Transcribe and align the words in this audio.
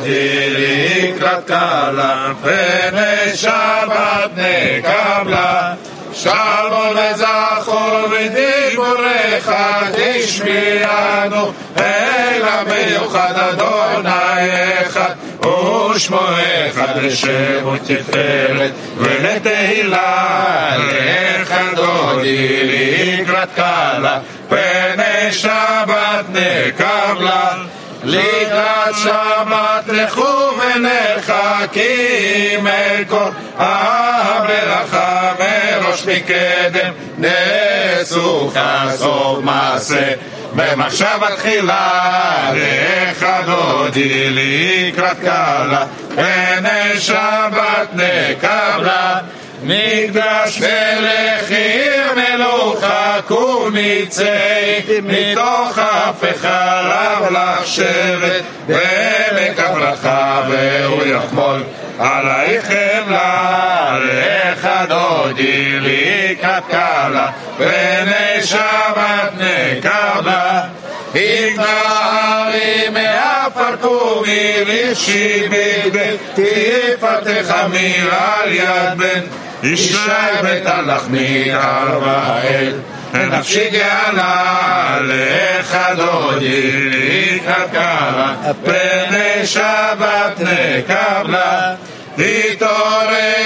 דודי 0.00 0.50
לקראת 0.50 1.46
קלה, 1.46 2.32
פני 2.42 3.36
שבת 3.36 4.30
נקבלה. 4.36 5.74
שלום 6.14 6.96
וזכור 6.96 8.00
ודיבורך 8.10 9.50
תשמיענו, 9.92 11.52
אל 11.76 12.42
המיוחד 12.42 13.34
אדוני 13.34 14.82
אחד, 14.82 15.14
ושמו 15.94 16.20
אחד 16.70 16.96
לשם 17.02 17.68
ותפארת 17.74 18.72
ולתהילה, 18.96 20.76
לך 20.78 21.54
דודי 21.74 22.60
לקראת 22.64 23.48
קלה, 23.54 24.18
פני 24.48 25.32
שבת 25.32 26.24
נקבלה. 26.28 27.52
לקראת 28.10 28.94
שבת 29.02 29.84
לכו 29.88 30.50
ונרחקים 30.58 31.86
אל 32.66 33.04
כל 33.08 33.30
הברכה 33.58 35.32
מראש 35.38 36.06
מקדם. 36.06 36.92
נסוכה 37.18 38.86
סוף 38.96 39.38
מעשה. 39.42 40.12
במחשבה 40.54 41.36
תחילה 41.36 42.50
לך 42.54 43.26
דודי 43.46 44.30
לקראת 44.30 45.18
קלה 45.20 45.84
פני 46.14 46.98
שבת 47.00 47.88
נקבלה 47.92 49.18
מקדש 49.62 50.60
מלך 50.60 51.50
עיר 51.50 52.12
מלוכה 52.16 53.16
קומיצי 53.26 54.22
מתוך 55.02 55.78
אף 55.78 56.24
חלב 56.40 57.32
לך 57.32 57.66
שבט 57.66 58.42
ומקף 58.66 59.74
לך 59.80 60.08
והוא 60.48 61.02
יחמול 61.06 61.62
עלייך 61.98 62.64
חמלה 62.64 63.98
לך 64.02 64.68
דודי 64.88 65.78
לקראת 65.80 66.62
קלה 66.70 67.30
פני 67.56 68.42
שבת 68.44 69.32
נקבלה 69.38 70.62
התנערי 71.14 72.88
מעפר 72.92 73.76
קומי 73.80 74.52
רישי 74.66 75.48
בגבי 75.48 76.16
תפתח 76.34 77.54
אמיר 77.64 78.14
על 78.14 78.52
יד 78.52 78.98
בן 78.98 79.39
ישי 79.62 79.96
בית 80.42 80.66
הלחמי 80.66 81.54
ארבעאל 81.54 82.72
נפשי 83.14 83.70
גאלה 83.70 84.98
לך 85.02 85.78
דודי 85.96 86.90
לקראת 86.90 87.70
קלה 87.72 88.34
פני 88.64 89.46
שבת 89.46 90.40
נקבלה 90.40 91.74
התעוררי 92.18 93.40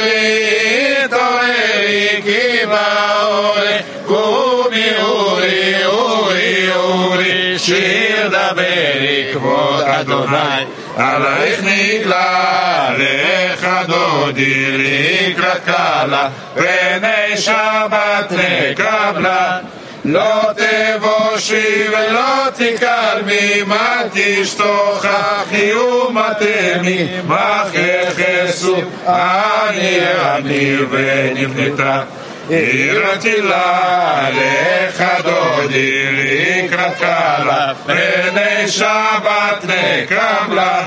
התעוררי 1.04 2.22
כי 2.24 2.66
באורי 2.66 3.76
קומי 4.06 4.90
אורי 5.02 5.84
אורי 5.84 6.68
אורי 6.74 7.58
שיר 7.58 8.28
דברי 8.28 9.30
כבוד 9.32 9.82
אדוני 9.82 10.64
עלייך 10.96 11.60
נגלה 11.64 12.90
לך 12.98 13.68
דודי 13.86 14.78
לקראת 14.78 15.64
קלה 15.64 16.28
פני 16.54 17.36
שבת 17.36 18.32
נקבלה 18.32 19.58
לא 20.04 20.42
תבושי 20.52 21.88
ולא 21.88 22.50
תקל 22.54 23.22
ממה 23.26 24.02
תשתוכחי 24.12 25.74
ומתמי 25.74 27.08
מחכסו 27.26 28.76
אני 29.06 29.98
אני 30.22 30.76
ונבנתה 30.90 32.02
עירתי 32.48 33.40
לה 33.40 34.28
לך 34.30 35.04
דודי 35.24 36.12
לקראת 36.12 36.98
קלה 36.98 37.72
פני 37.86 38.68
שבת 38.68 39.64
נקבלה 39.64 40.82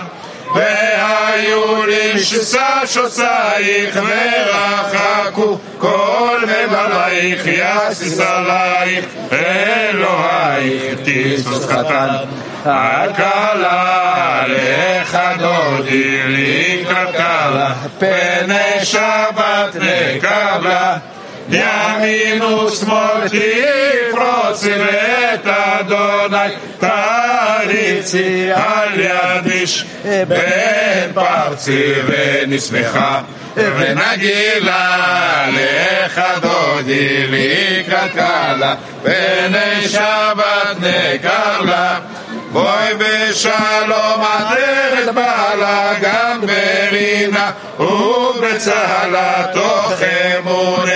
והיו 0.56 1.85
לי 1.85 2.19
ששושייך 2.19 4.00
ורחקו 4.07 5.57
כל 5.78 6.40
מבלייך 6.44 7.41
יסיס 7.45 8.19
עלייך 8.19 9.06
אלוהיך 9.31 11.00
תסוס 11.06 11.66
קטן. 11.66 12.16
הקלה 12.66 14.44
לך 14.47 15.18
דודי 15.39 16.19
לקראת 16.28 17.16
קלה 17.16 17.74
פני 18.00 18.85
שבת 18.85 19.75
נקבלה 19.75 20.97
ימין 21.50 22.41
ושמאל 22.41 23.28
תפרוצי 23.28 24.72
ואת 24.72 25.47
אדוני. 25.47 26.53
תריצי 26.80 28.50
על 28.53 29.00
יד 29.00 29.52
איש 29.52 29.86
בן 30.28 31.12
פרצי 31.13 31.94
ונשמחה. 32.07 33.22
ונגילה 33.57 35.46
לך 35.50 36.22
דודי 36.41 37.28
לקראת 37.28 38.12
קלה 38.12 38.75
פני 39.03 39.88
שבת 39.88 40.78
נקבלה 40.80 42.00
בואי 42.57 42.94
בשלום 42.97 44.22
עטרת 44.22 45.13
בעלה 45.16 45.94
גם 46.01 46.41
ברינה 46.41 47.51
ובצהלה 47.79 49.45
תוך 49.53 49.94
אמונה 50.38 50.91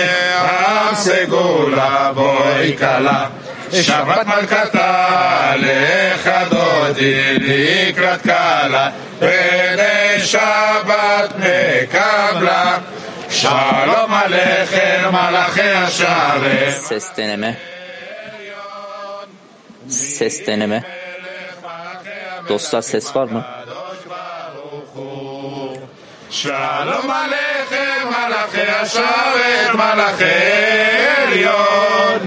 עם 0.68 0.94
סגולה 0.94 2.10
בואי 2.14 2.76
כלה. 2.78 3.26
שבת 3.72 4.26
מלכתה 4.26 5.52
לך 5.56 6.30
דודי 6.50 7.38
לקראת 7.38 8.22
קלה 8.22 8.90
פני 9.18 10.24
שבת 10.24 11.32
נקבלה 11.38 12.78
שלום 13.30 14.14
עליכם 14.14 15.10
מלאכי 15.12 15.70
השרת. 15.70 16.74
Ses 19.88 20.46
deneme. 20.46 21.01
Ses 22.41 22.41
deneme. 22.41 22.49
Dostlar 22.49 22.81
ses 22.81 23.15
var 23.15 23.27
mı? 23.27 23.43
שלום 26.29 27.11
עליכם 27.11 28.07
מלאכי 28.09 28.71
השרת 28.81 29.75
מלאכי 29.75 30.23
עליון 31.17 32.19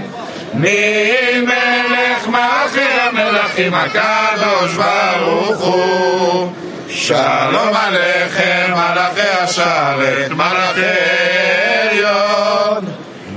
ממלך 0.53 2.27
מלכי 2.27 2.91
המלכים 3.01 3.73
הקדוש 3.73 4.73
ברוך 4.73 5.61
הוא 5.61 6.51
שלום 6.89 7.75
עליכם 7.75 8.71
מלאכי 8.71 9.29
השרת 9.41 10.31
מלאכי 10.31 10.81
עליון 11.81 12.85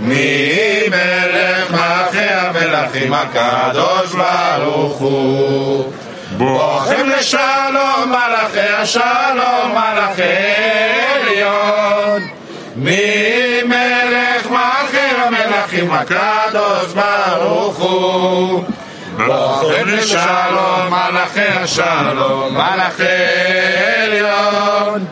ממלך 0.00 1.70
מלכי 1.70 2.28
המלכים 2.28 3.14
הקדוש 3.14 4.14
ברוך 4.14 4.98
הוא 4.98 5.92
בואכם 6.39 7.09
לשלום 7.09 8.05
מלאכי 8.05 8.59
השלום 8.59 9.71
מלאכי 9.71 10.23
עליון. 11.15 12.27
ממלך 12.75 14.47
מלכי 14.49 15.07
המלכים 15.17 15.91
הקדוש 15.91 16.93
ברוך 16.93 17.77
הוא. 17.77 18.63
בואכם 19.17 19.87
לשלום 19.87 20.87
מלאכי 20.89 21.59
השלום 21.63 22.53
מלאכי 22.53 23.03
עליון. 24.03 25.05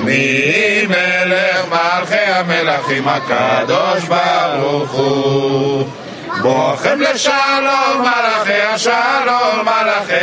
ממלך 0.00 1.64
מלכי 1.70 2.16
המלכים 2.16 3.08
הקדוש 3.08 4.04
ברוך 4.04 4.90
הוא 4.90 5.86
בואכם 6.42 7.00
לשלום 7.00 8.00
מלאכי 8.00 8.62
השלום 8.62 9.62
מלאכי 9.62 10.14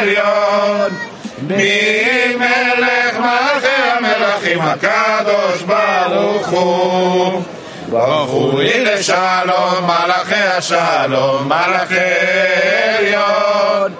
עליון. 0.00 0.90
ממלך 1.42 3.18
מלכי 3.18 3.82
המלכים 3.96 4.60
הקדוש 4.60 5.62
ברוך 5.62 6.48
הוא. 6.48 7.42
ברכו 7.88 8.58
לי 8.58 8.84
לשלום 8.84 9.84
מלאכי 9.84 10.34
השלום 10.34 11.48
מלאכי 11.48 11.94
עליון. 12.98 13.92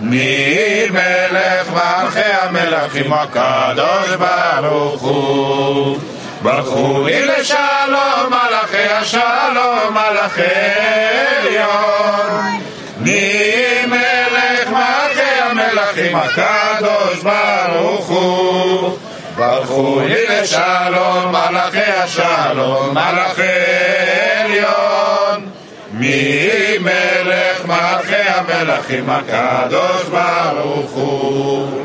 ממלך 0.00 1.70
מלכי 1.72 2.32
המלכים 2.42 3.12
הקדוש 3.12 4.16
ברוך 4.18 5.02
הוא 5.02 5.98
ברכו 6.42 7.04
לי 7.04 7.26
לשלום 7.26 8.30
מלאכי 8.30 8.92
השלום 8.92 9.94
מלאכי 9.94 10.42
עליון. 11.38 12.60
ממלך 13.00 14.68
מלכי 14.68 15.40
המלכים 15.40 16.16
הקדוש 16.16 17.22
ברוך 17.22 18.08
הוא. 18.08 18.98
ברכו 19.36 20.00
לי 20.00 20.26
לשלום 20.28 21.32
מלאכי 21.32 21.92
השלום 21.92 22.94
מלאכי 22.94 23.42
עליון. 24.44 25.50
מי 25.92 26.48
מלך 26.80 27.64
מלכי 27.64 28.14
המלכים 28.14 29.10
הקדוש 29.10 30.02
ברוך 30.10 30.90
הוא 30.90 31.84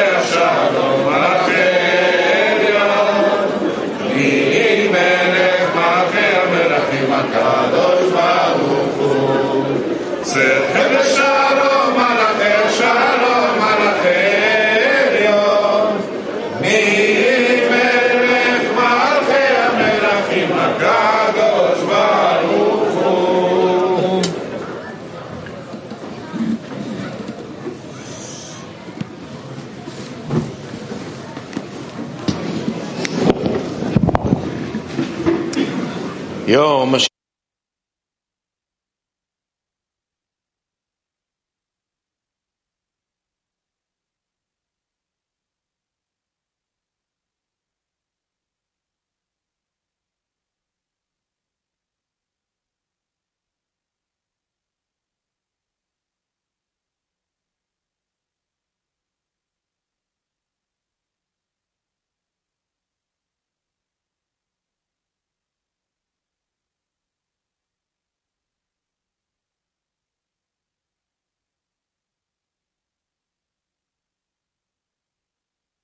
Yom 36.51 36.91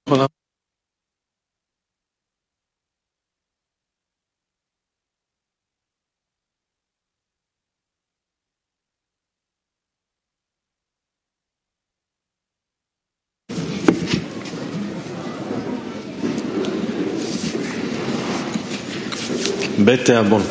הש... 0.07 0.27
בית 19.85 20.05
תיאבון. 20.05 20.43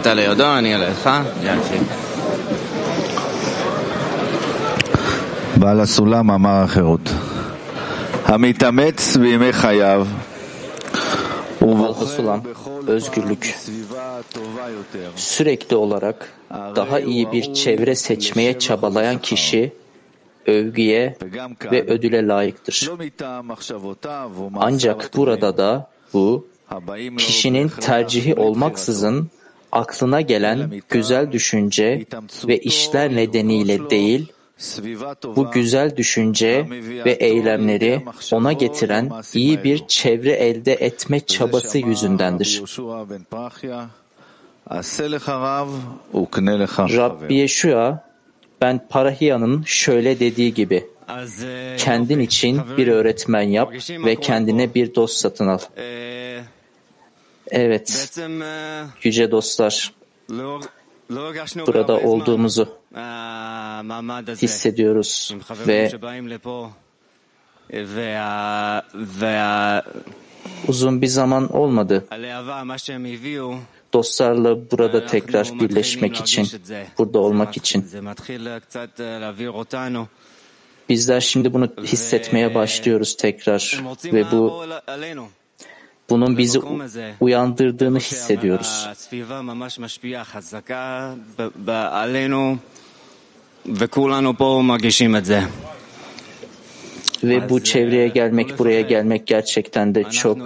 אתה 0.00 0.14
לידו, 0.14 0.58
אני 0.58 0.74
עליך. 0.74 1.10
יופי. 1.42 1.78
בעל 5.56 5.80
הסולם 5.80 6.30
אמר 6.30 6.62
החירות. 6.64 7.10
המתאמץ 8.26 9.16
בימי 9.16 9.52
חייו 9.52 10.06
Alfa 11.60 12.06
Sulam, 12.06 12.40
özgürlük. 12.86 13.54
Sürekli 15.16 15.76
olarak 15.76 16.32
daha 16.50 17.00
iyi 17.00 17.32
bir 17.32 17.54
çevre 17.54 17.94
seçmeye 17.94 18.58
çabalayan 18.58 19.18
kişi 19.18 19.72
övgüye 20.46 21.16
ve 21.72 21.82
ödüle 21.82 22.26
layıktır. 22.26 22.90
Ancak 24.56 25.10
burada 25.16 25.56
da 25.56 25.90
bu 26.14 26.46
kişinin 27.18 27.68
tercihi 27.68 28.34
olmaksızın 28.34 29.30
aklına 29.71 30.21
gelen 30.21 30.71
güzel 30.89 31.31
düşünce 31.31 32.05
ve 32.47 32.57
işler 32.59 33.15
nedeniyle 33.15 33.89
değil, 33.89 34.31
bu 35.35 35.51
güzel 35.51 35.97
düşünce 35.97 36.65
ve 37.05 37.11
eylemleri 37.11 38.05
ona 38.31 38.53
getiren 38.53 39.11
iyi 39.33 39.63
bir 39.63 39.87
çevre 39.87 40.31
elde 40.31 40.73
etme 40.73 41.19
çabası 41.19 41.77
yüzündendir. 41.77 42.63
Rabbi 46.97 47.35
Yeşua, 47.35 48.03
ben 48.61 48.87
Parahiya'nın 48.89 49.63
şöyle 49.63 50.19
dediği 50.19 50.53
gibi, 50.53 50.87
kendin 51.77 52.19
için 52.19 52.61
bir 52.77 52.87
öğretmen 52.87 53.41
yap 53.41 53.73
ve 53.89 54.15
kendine 54.15 54.73
bir 54.73 54.95
dost 54.95 55.17
satın 55.17 55.47
al. 55.47 55.59
Evet, 57.51 58.17
yüce 59.03 59.31
dostlar, 59.31 59.93
burada 61.67 61.97
olduğumuzu 61.97 62.69
hissediyoruz 64.41 65.35
ve 65.67 65.91
uzun 70.67 71.01
bir 71.01 71.07
zaman 71.07 71.55
olmadı. 71.55 72.05
Dostlarla 73.93 74.71
burada 74.71 75.05
tekrar 75.05 75.59
birleşmek 75.59 76.15
için, 76.15 76.47
burada 76.97 77.19
olmak 77.19 77.57
için. 77.57 77.85
Bizler 80.89 81.21
şimdi 81.21 81.53
bunu 81.53 81.67
hissetmeye 81.83 82.55
başlıyoruz 82.55 83.17
tekrar 83.17 83.83
ve 84.13 84.31
bu 84.31 84.63
bunun 86.11 86.37
bizi 86.37 86.59
uyandırdığını 87.19 87.99
hissediyoruz. 87.99 88.87
Ve 97.23 97.49
bu 97.49 97.63
çevreye 97.63 98.07
gelmek, 98.07 98.59
buraya 98.59 98.81
gelmek 98.81 99.27
gerçekten 99.27 99.95
de 99.95 100.03
çok 100.03 100.37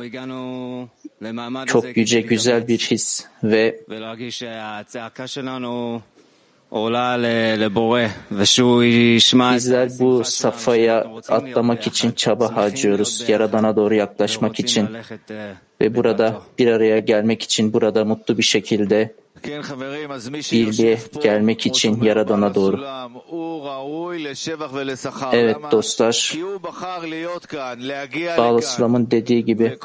çok 1.66 1.98
yüce 1.98 2.22
güzel 2.22 2.68
bir 2.68 2.78
his 2.78 3.26
ve 3.44 3.82
Bizler 9.56 9.90
bu 10.00 10.24
safhaya 10.24 11.12
atlamak 11.30 11.88
için 11.88 12.12
çaba 12.12 12.56
harcıyoruz. 12.56 13.24
Yaradan'a 13.28 13.76
doğru 13.76 13.96
yaklaşmak 13.96 14.60
için 14.60 14.88
ve 15.82 15.96
burada 15.96 16.42
bir 16.60 16.68
araya 16.68 17.00
gelmek 17.00 17.44
için 17.44 17.74
burada 17.74 18.06
mutlu 18.06 18.38
bir 18.38 18.44
şekilde 18.44 19.16
bilgiye 20.52 21.00
gelmek 21.24 21.66
için 21.66 22.02
Yaradan'a 22.04 22.56
doğru. 22.56 22.82
Evet 25.34 25.58
dostlar, 25.72 26.34
Bağlı 28.38 28.62
Sılam'ın 28.62 29.12
dediği 29.12 29.46
gibi. 29.46 29.78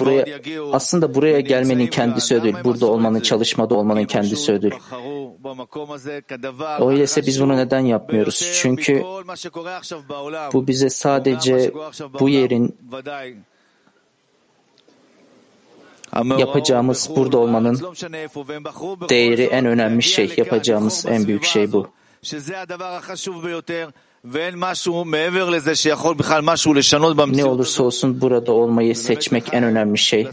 Buraya, 0.00 0.24
aslında 0.72 1.14
buraya 1.14 1.40
gelmenin 1.40 1.86
kendisi 1.86 2.34
ödül. 2.34 2.54
Burada 2.64 2.86
olmanın, 2.86 3.20
çalışmada 3.20 3.74
olmanın 3.74 4.04
kendisi 4.04 4.52
ödül. 4.52 4.70
Öyleyse 6.80 7.26
biz 7.26 7.40
bunu 7.40 7.56
neden 7.56 7.80
yapmıyoruz? 7.80 8.52
Çünkü 8.62 9.02
bu 10.52 10.66
bize 10.66 10.90
sadece 10.90 11.72
bu 12.20 12.28
yerin 12.28 12.76
yapacağımız 16.38 17.10
burada 17.16 17.38
olmanın 17.38 17.80
değeri 19.08 19.42
en 19.42 19.66
önemli 19.66 20.02
şey. 20.02 20.34
Yapacağımız 20.36 21.06
en 21.08 21.26
büyük 21.26 21.44
şey 21.44 21.72
bu. 21.72 21.88
Ne 27.36 27.44
olursa 27.44 27.82
olsun 27.82 28.20
burada 28.20 28.52
olmayı 28.52 28.96
seçmek 28.96 29.54
en 29.54 29.64
önemli 29.64 29.98
şey. 29.98 30.28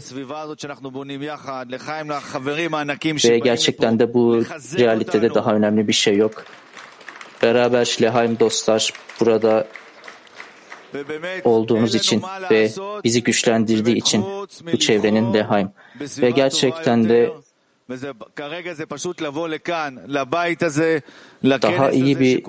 Ve 3.30 3.38
gerçekten 3.38 3.98
de 3.98 4.14
bu 4.14 4.42
realitede 4.78 5.34
daha 5.34 5.54
önemli 5.54 5.88
bir 5.88 5.92
şey 5.92 6.16
yok. 6.16 6.44
Beraber 7.42 7.84
Şlehaim 7.84 8.38
dostlar 8.40 8.92
burada 9.20 9.66
olduğumuz 11.44 11.94
için 11.94 12.22
ve 12.50 12.70
bizi 13.04 13.22
güçlendirdiği 13.22 13.96
için 13.96 14.24
bu 14.72 14.78
çevrenin 14.78 15.34
Lehaim. 15.34 15.70
Ve 16.00 16.30
gerçekten 16.30 17.08
de 17.08 17.30
daha 21.62 21.90
iyi 21.90 22.20
bir 22.20 22.42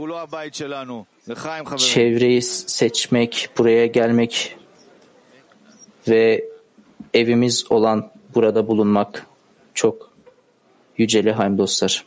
çevreyi 1.77 2.41
seçmek, 2.41 3.49
buraya 3.57 3.85
gelmek 3.85 4.55
ve 6.07 6.45
evimiz 7.13 7.71
olan 7.71 8.11
burada 8.35 8.67
bulunmak 8.67 9.25
çok 9.73 10.11
yüceli 10.97 11.31
haim 11.31 11.57
dostlar. 11.57 12.05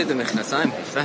את 0.00 0.10
המכנסיים, 0.10 0.70
יפה. 0.82 1.00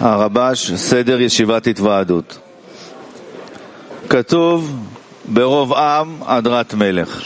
הרבש, 0.00 0.72
סדר 0.72 1.20
ישיבת 1.20 1.66
התוועדות. 1.66 2.38
כתוב 4.08 4.70
ברוב 5.24 5.72
עם 5.72 6.22
הדרת 6.26 6.74
מלך. 6.74 7.22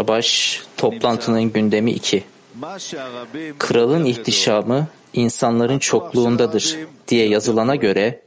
Rabaş 0.00 0.60
toplantının 0.76 1.52
gündemi 1.52 1.90
2. 1.92 2.24
Kralın 3.58 4.04
ihtişamı 4.04 4.86
insanların 5.12 5.78
çokluğundadır 5.78 6.76
diye 7.08 7.28
yazılana 7.28 7.76
göre 7.76 8.22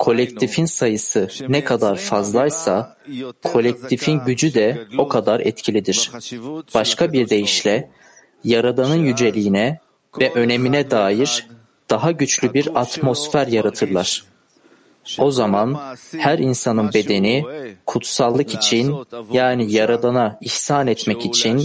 kolektifin 0.00 0.64
sayısı 0.64 1.28
ne 1.48 1.64
kadar 1.64 1.96
fazlaysa 1.96 2.96
kolektifin 3.42 4.20
gücü 4.26 4.54
de 4.54 4.78
o 4.98 5.08
kadar 5.08 5.40
etkilidir. 5.40 6.10
Başka 6.74 7.12
bir 7.12 7.28
deyişle 7.28 7.90
Yaradan'ın 8.44 9.04
yüceliğine 9.04 9.78
ve 10.20 10.32
önemine 10.34 10.90
dair 10.90 11.46
daha 11.90 12.10
güçlü 12.12 12.54
bir 12.54 12.80
atmosfer 12.80 13.46
yaratırlar. 13.46 14.24
O 15.18 15.30
zaman 15.30 15.78
her 16.18 16.38
insanın 16.38 16.92
bedeni 16.94 17.44
kutsallık 17.86 18.54
için 18.54 18.94
yani 19.32 19.72
Yaradan'a 19.72 20.38
ihsan 20.40 20.86
etmek 20.86 21.26
için 21.26 21.64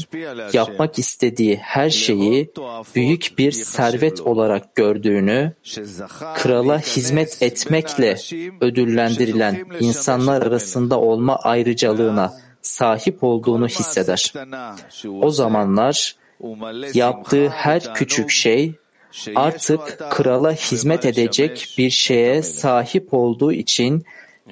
yapmak 0.54 1.00
istediği 1.00 1.56
her 1.56 1.90
şeyi 1.90 2.52
büyük 2.96 3.38
bir 3.38 3.52
servet 3.52 4.22
olarak 4.22 4.76
gördüğünü, 4.76 5.54
krala 6.36 6.80
hizmet 6.80 7.42
etmekle 7.42 8.18
ödüllendirilen 8.62 9.66
insanlar 9.80 10.42
arasında 10.42 11.00
olma 11.00 11.36
ayrıcalığına 11.36 12.34
sahip 12.62 13.24
olduğunu 13.24 13.68
hisseder. 13.68 14.34
O 15.22 15.30
zamanlar 15.30 16.16
yaptığı 16.94 17.50
her 17.50 17.94
küçük 17.94 18.30
şey 18.30 18.76
artık 19.36 20.12
krala 20.12 20.52
hizmet 20.54 21.06
edecek 21.06 21.76
bir 21.78 21.90
şeye 21.90 22.44
sahip 22.44 23.14
olduğu 23.14 23.52
için 23.52 24.06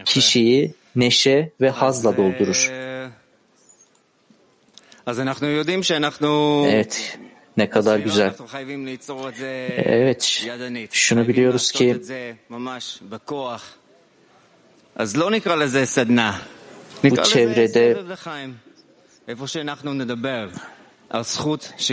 kişiyi 0.06 0.74
neşe 0.96 1.52
ve 1.62 1.70
hazla 1.70 2.18
doldurur. 2.18 2.72
Evet, 6.68 7.18
ne 7.58 7.70
kadar 7.70 8.00
güzel. 8.00 8.34
Evet, 9.86 10.46
şunu 10.92 11.28
biliyoruz 11.28 11.72
ki 11.72 12.02
bu 17.04 17.24
çevrede 17.24 17.98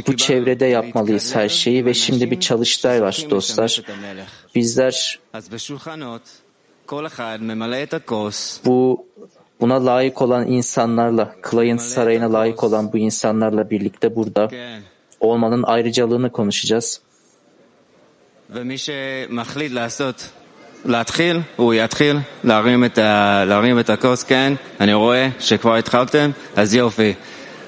bu 0.08 0.18
çevrede 0.18 0.66
yapmalıyız 0.66 1.36
her 1.36 1.50
şeyi 1.50 1.86
ve 1.86 1.94
şimdi 1.94 2.32
bir 2.32 2.40
çalıştay 2.40 3.02
var 3.02 3.26
dostlar. 3.30 3.82
Bizler 4.56 5.20
bu 8.66 9.06
buna 9.62 9.86
layık 9.86 10.22
olan 10.22 10.48
insanlarla, 10.48 11.36
Client 11.52 11.82
Sarayı'na 11.82 12.34
layık 12.34 12.64
olan 12.64 12.94
bu 12.94 12.98
insanlarla 12.98 13.70
birlikte 13.70 14.16
burada 14.16 14.50
olmanın 15.20 15.64
ayrıcalığını 15.64 16.32
konuşacağız. 16.32 17.02
להתחיל, 20.86 21.40
הוא 21.56 21.74
יתחיל 21.74 22.18
להרים 22.44 22.86
את, 22.86 22.98
ה, 22.98 23.46
להרים 23.46 23.80
את 23.80 23.90
הכוס, 23.90 24.24
כן, 24.24 24.54
אני 24.80 24.94
רואה 24.94 25.30
שכבר 25.40 25.76
התחלתם, 25.76 26.32
אז 26.56 26.76
יופי. 26.76 27.14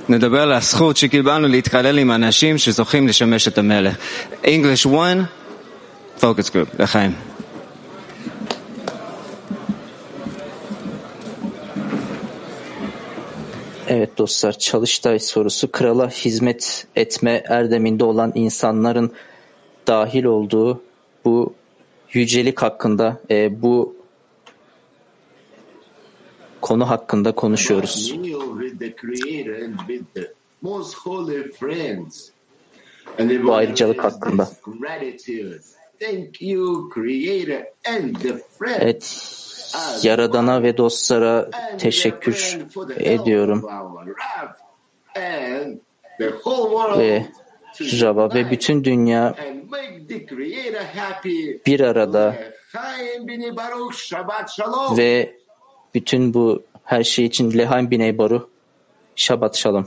נדבר 0.09 0.41
על 0.41 0.51
הזכות 0.51 0.97
שקיבלנו 0.97 1.47
להתקלל 1.47 1.97
עם 1.97 2.11
אנשים 2.11 2.57
שזוכים 2.57 3.07
לשמש 3.07 3.47
את 3.47 3.57
המלך. 3.57 3.95
English 4.43 4.87
1, 4.87 6.21
focus 6.21 6.49
group, 6.49 6.79
לחיים. 6.79 7.11
Evet 13.89 14.17
dostlar, 14.17 14.53
çalıştay 14.59 15.19
sorusu 15.19 15.71
krala 15.71 16.09
hizmet 16.09 16.87
etme 16.95 17.43
erdeminde 17.45 18.03
olan 18.03 18.31
insanların 18.35 19.11
dahil 19.87 20.23
olduğu 20.23 20.81
bu 21.25 21.53
yücelik 22.13 22.61
hakkında, 22.61 23.17
e, 23.31 23.61
bu 23.61 23.95
konu 26.62 26.90
hakkında 26.90 27.32
konuşuyoruz. 27.32 28.14
Bu 33.18 33.54
ayrıcalık 33.54 34.04
hakkında. 34.04 34.50
Evet, 38.80 39.28
Yaradan'a 40.02 40.62
ve 40.62 40.76
dostlara 40.76 41.50
teşekkür 41.78 42.58
ediyorum. 42.96 43.64
Ve 46.98 47.26
Rab'a 48.00 48.34
ve 48.34 48.50
bütün 48.50 48.84
dünya 48.84 49.34
bir 51.66 51.80
arada 51.80 52.36
ve 54.96 55.41
bütün 55.94 56.34
bu 56.34 56.62
her 56.84 57.04
şey 57.04 57.24
için 57.24 57.58
Lehaim 57.58 57.90
Biney 57.90 58.18
Baruch 58.18 58.44
Şabat 59.16 59.56
Şalom. 59.56 59.86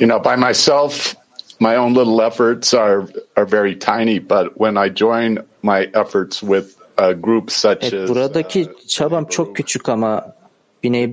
You 0.00 0.08
know, 0.08 0.18
by 0.18 0.36
myself, 0.36 1.14
my 1.60 1.76
own 1.76 1.94
little 1.94 2.20
efforts 2.20 2.74
are 2.74 3.06
are 3.36 3.52
very 3.52 3.78
tiny, 3.78 4.18
but 4.18 4.58
when 4.58 4.76
I 4.76 4.88
join 4.94 5.38
my 5.62 5.88
efforts 5.94 6.40
with 6.40 6.76
a 6.98 7.12
group 7.12 7.50
such 7.50 7.78
Evet, 7.82 7.94
as 7.94 8.08
buradaki 8.08 8.68
çabam 8.88 9.24
çok 9.24 9.56
küçük 9.56 9.88
ama 9.88 10.34
Biney 10.82 11.12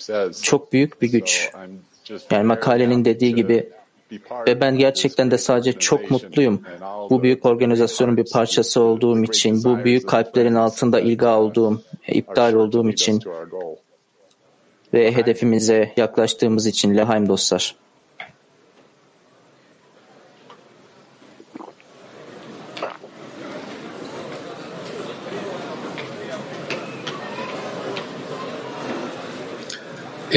says. 0.00 0.42
çok 0.42 0.72
büyük 0.72 1.02
bir 1.02 1.10
güç. 1.10 1.50
So 1.52 1.58
Yani 2.30 2.46
makalenin 2.46 3.04
dediği 3.04 3.34
gibi 3.34 3.68
ve 4.46 4.60
ben 4.60 4.78
gerçekten 4.78 5.30
de 5.30 5.38
sadece 5.38 5.72
çok 5.72 6.10
mutluyum. 6.10 6.62
Bu 7.10 7.22
büyük 7.22 7.46
organizasyonun 7.46 8.16
bir 8.16 8.30
parçası 8.32 8.80
olduğum 8.80 9.24
için, 9.24 9.64
bu 9.64 9.84
büyük 9.84 10.08
kalplerin 10.08 10.54
altında 10.54 11.00
ilga 11.00 11.38
olduğum, 11.38 11.82
iptal 12.08 12.52
olduğum 12.52 12.88
için 12.88 13.20
ve 14.94 15.14
hedefimize 15.14 15.92
yaklaştığımız 15.96 16.66
için 16.66 16.96
Lehaim 16.96 17.28
dostlar. 17.28 17.74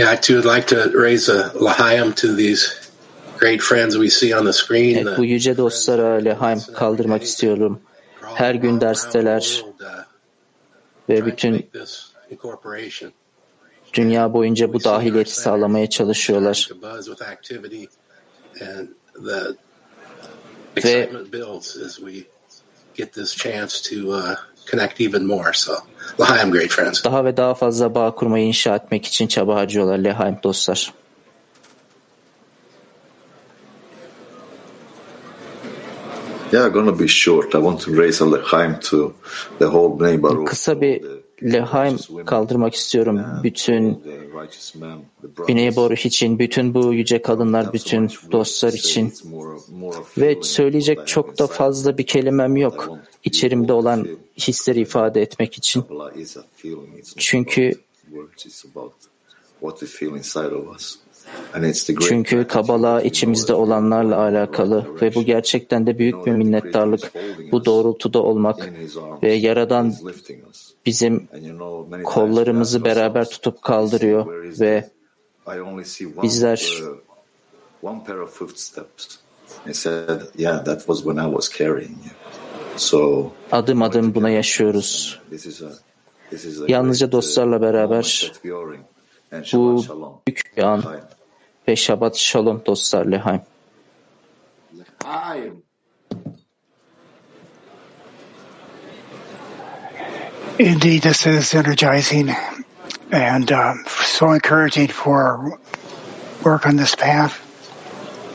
Yeah, 0.01 0.13
I 0.13 0.15
too 0.15 0.35
would 0.37 0.45
like 0.45 0.65
to 0.67 0.89
raise 0.97 1.29
a 1.29 1.51
lahayim 1.53 2.15
to 2.15 2.33
these 2.33 2.89
great 3.37 3.61
friends 3.61 3.95
we 3.95 4.09
see 4.09 4.33
on 4.33 4.45
the 4.45 4.53
screen. 4.53 4.97
Evet, 4.97 5.17
bu 5.17 5.25
yüce 5.25 5.57
dostlara 5.57 6.15
Lehaim 6.25 6.59
kaldırmak 6.73 7.23
istiyorum. 7.23 7.81
Her 8.35 8.55
gün 8.55 8.81
dersteler 8.81 9.65
ve 11.09 11.25
bütün 11.25 11.69
dünya 13.93 14.33
boyunca 14.33 14.73
bu 14.73 14.83
dahiliyeti 14.83 15.35
sağlamaya 15.35 15.89
çalışıyorlar. 15.89 16.69
Ve 20.77 21.09
connect 24.65 25.01
even 25.01 25.25
more. 25.25 25.53
So, 25.53 25.73
L'chaim, 26.17 26.51
great 26.51 26.71
friends. 26.71 27.03
daha 27.03 27.25
ve 27.25 27.37
daha 27.37 27.53
fazla 27.53 27.95
bağ 27.95 28.15
kurmayı 28.15 28.45
inşa 28.45 28.75
etmek 28.75 29.05
için 29.05 29.27
çaba 29.27 29.55
harcıyorlar 29.55 29.97
Lehaim 29.97 30.37
dostlar. 30.43 30.93
Yeah, 36.51 36.73
gonna 36.73 36.99
be 36.99 37.07
short. 37.07 37.55
I 37.55 37.57
want 37.57 37.81
to 37.81 37.91
raise 37.97 38.23
a 38.23 38.27
lechaim 38.27 38.79
to 38.79 39.13
the 39.59 39.65
whole 39.65 40.21
Baruch. 40.23 40.49
Kısa 40.49 40.81
bir 40.81 41.01
Lehaim 41.43 41.97
kaldırmak 42.25 42.75
istiyorum 42.75 43.21
bütün. 43.43 44.03
Biney 45.47 45.75
Boruch 45.75 46.05
için, 46.05 46.39
bütün 46.39 46.73
bu 46.73 46.93
yüce 46.93 47.21
kadınlar, 47.21 47.73
bütün 47.73 48.09
dostlar 48.31 48.73
için. 48.73 49.13
Ve 50.17 50.37
söyleyecek 50.41 51.07
çok 51.07 51.39
da 51.39 51.47
fazla 51.47 51.97
bir 51.97 52.05
kelimem 52.05 52.55
yok. 52.55 52.89
İçerimde 53.23 53.73
olan 53.73 54.07
hisleri 54.37 54.79
ifade 54.79 55.21
etmek 55.21 55.57
için. 55.57 55.83
Çünkü. 57.17 57.73
Çünkü 62.01 62.47
Kabala 62.47 63.01
içimizde 63.01 63.53
olanlarla 63.53 64.17
alakalı 64.17 65.01
ve 65.01 65.15
bu 65.15 65.23
gerçekten 65.23 65.87
de 65.87 65.97
büyük 65.97 66.25
bir 66.25 66.31
minnettarlık. 66.31 67.11
Bu 67.51 67.65
doğrultuda 67.65 68.23
olmak 68.23 68.73
ve 69.23 69.33
Yaradan 69.33 69.93
bizim 70.85 71.27
kollarımızı 72.03 72.85
beraber 72.85 73.29
tutup 73.29 73.61
kaldırıyor 73.61 74.43
ve 74.59 74.89
bizler 76.23 76.83
adım 83.51 83.81
adım 83.81 84.15
buna 84.15 84.29
yaşıyoruz. 84.29 85.21
Yalnızca 86.67 87.11
dostlarla 87.11 87.61
beraber 87.61 88.31
bu 89.53 89.85
büyük 90.27 90.53
bir 90.57 90.63
an 90.63 90.83
ve 91.67 91.75
Şabat 91.75 92.17
Shalom 92.17 92.61
dostlar 92.65 93.05
Lehaim. 93.05 93.41
Indeed, 100.61 101.01
this 101.01 101.25
is 101.25 101.55
energizing 101.55 102.29
and 103.11 103.51
uh, 103.51 103.73
so 103.87 104.31
encouraging 104.31 104.89
for 104.89 105.59
work 106.45 106.67
on 106.67 106.75
this 106.75 106.93
path 106.93 107.33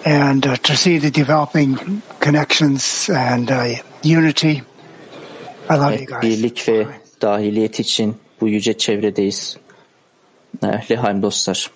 and 0.05 0.45
uh, 0.45 0.57
to 0.57 0.77
see 0.77 0.99
the 0.99 1.13
developing 1.13 2.03
connections 2.19 3.09
and 3.09 3.49
uh, 3.49 3.75
unity. 4.03 4.63
I 5.71 5.77
love 5.77 6.01
you 6.01 6.07
guys. 6.07 6.23
Birlik 6.23 6.69
ve 6.69 6.87
dahiliyet 7.21 7.81
için 7.81 8.17
bu 8.41 8.49
yüce 8.49 8.79
çevredeyiz. 8.79 9.57
Lehaim 10.91 11.23
dostlar. 11.23 11.71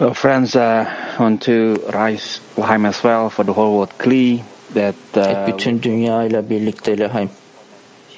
Well, 0.00 0.14
friends, 0.14 0.54
uh, 0.54 0.86
want 1.18 1.42
to 1.42 1.74
rise 1.90 2.40
Lahaim 2.56 2.86
as 2.86 3.02
well 3.02 3.30
for 3.30 3.42
the 3.42 3.52
whole 3.52 3.78
world 3.78 3.98
Kli 3.98 4.44
that 4.74 4.94
uh, 5.16 5.46
bütün 5.46 5.82
dünya 5.82 6.24
ile 6.24 6.50
birlikte 6.50 6.98
Lahaim 6.98 7.30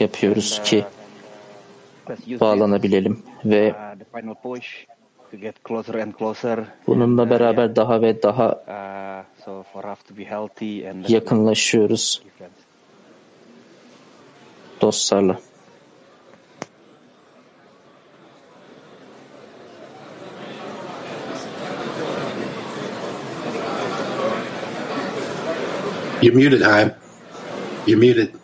yapıyoruz 0.00 0.60
ki 0.64 0.84
bağlanabilelim 2.40 3.22
ve 3.44 3.74
bununla 6.86 7.30
beraber 7.30 7.76
daha 7.76 8.02
ve 8.02 8.22
daha 8.22 8.64
yakınlaşıyoruz. 11.08 12.22
dostlarla. 14.80 15.38
You're 26.22 26.35
muted, 26.35 26.61
Haim. 26.61 26.92
You're 27.87 27.98
muted. 27.98 28.35